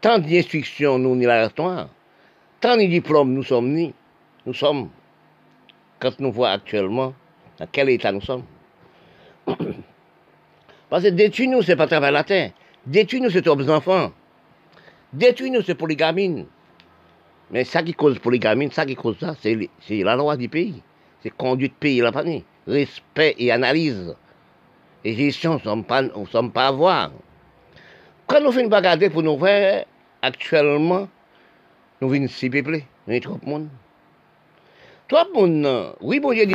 [0.00, 1.88] tant d'instructions nous n'y la tant
[2.76, 3.94] de diplômes nous sommes ni,
[4.46, 4.88] nous sommes
[6.00, 7.14] quand nous voyons actuellement
[7.58, 8.44] dans quel état nous sommes.
[10.90, 12.52] Parce que détruire nous, ce n'est pas travailler la terre.
[12.86, 14.12] Détruire nous, c'est aux enfants.
[15.12, 16.46] Détruire nous, c'est polygamine.
[17.50, 19.68] Mais ça qui cause polygamine, ça qui cause ça, c'est
[20.04, 20.82] la loi du pays.
[21.22, 22.44] C'est conduite pays, la famille.
[22.66, 24.14] Respect et analyse.
[25.04, 27.10] Et gestion, nous ne sommes pas à voir.
[28.26, 29.84] Quand nous finissons regarder pour nous voir,
[30.20, 31.08] actuellement,
[32.00, 33.68] nous venons si peuplés, nous sommes trop de monde.
[35.08, 36.54] Toi, mon, oui, bon Dieu dit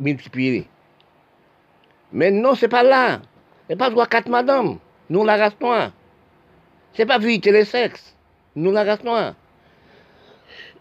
[0.00, 0.66] multiplier.
[2.12, 3.20] Mais non, c'est pas là.
[3.68, 4.78] C'est pas trois, quatre madame.
[5.10, 5.92] Nous, la race noire.
[6.94, 8.16] C'est pas vérité les sexes.
[8.56, 9.34] Nous, la race noire.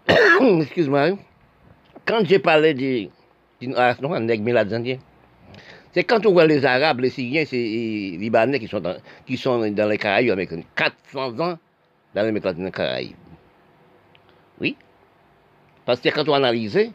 [0.62, 1.18] Excuse-moi.
[2.06, 4.20] Quand j'ai parlé d'une race noire,
[5.92, 8.96] c'est quand on voit les Arabes, les Syriens, les Libanais qui sont dans,
[9.26, 11.58] qui sont dans les Caraïbes avec 400 ans
[12.14, 13.16] dans les Caraïbes.
[14.60, 14.76] Oui.
[15.86, 16.92] Parce que quand on analyse,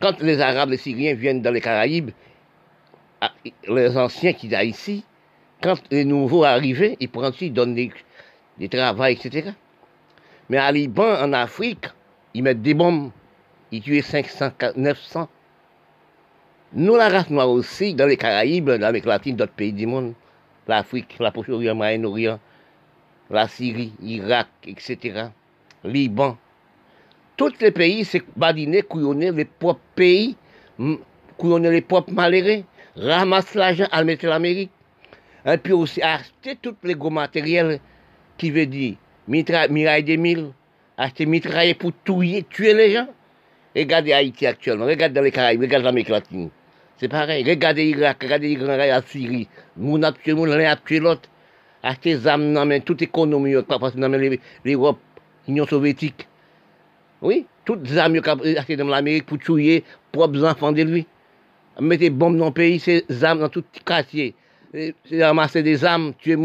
[0.00, 2.10] quand les Arabes, les Syriens viennent dans les Caraïbes,
[3.20, 3.32] ah,
[3.68, 5.04] les anciens qui sont ici,
[5.62, 7.90] quand les nouveaux arrivent, ils prennent ils donnent des,
[8.58, 9.50] des travaux, etc.
[10.48, 11.86] Mais à Liban, en Afrique,
[12.34, 13.10] ils mettent des bombes,
[13.70, 15.28] ils tuent 500, 900.
[16.74, 20.14] Nous, la race noire aussi, dans les Caraïbes, dans l'Amérique latine, d'autres pays du monde,
[20.66, 22.40] l'Afrique, la Proche-Orient, Moyen-Orient,
[23.30, 25.26] la Syrie, l'Irak, etc.,
[25.84, 26.36] Liban,
[27.36, 30.36] tous les pays, c'est badiner, couillonner les propres pays,
[31.36, 32.62] couillonner les propres malheureux,
[32.96, 34.70] ramasser l'argent à mettre l'Amérique.
[35.44, 37.80] Et puis aussi acheter tous les gros matériels
[38.38, 38.94] qui veut dire
[39.28, 40.52] miraille des mille,
[40.96, 43.08] acheter mitraille pour tuer, tuer les gens.
[43.74, 46.50] Regardez Haïti actuellement, regardez dans les Caraïbes, regardez l'Amérique latine.
[46.98, 47.42] C'est pareil.
[47.42, 49.48] Regardez l'Irak, regardez l'Irak, la Syrie.
[49.76, 51.28] Moun a tué moun, l'un a tué l'autre.
[51.82, 54.08] acheter des armes dans toute économie, parce que dans
[54.64, 54.98] l'Europe,
[55.48, 56.28] l'Union soviétique.
[57.20, 58.20] Oui, toutes les armes
[58.56, 61.06] achetées dans l'Amérique pour tuer propres enfants de lui.
[61.80, 64.34] Mettez bombes dans le pays, c'est armes dans tout quartier.
[64.72, 66.36] C'est ramasser des armes, tuer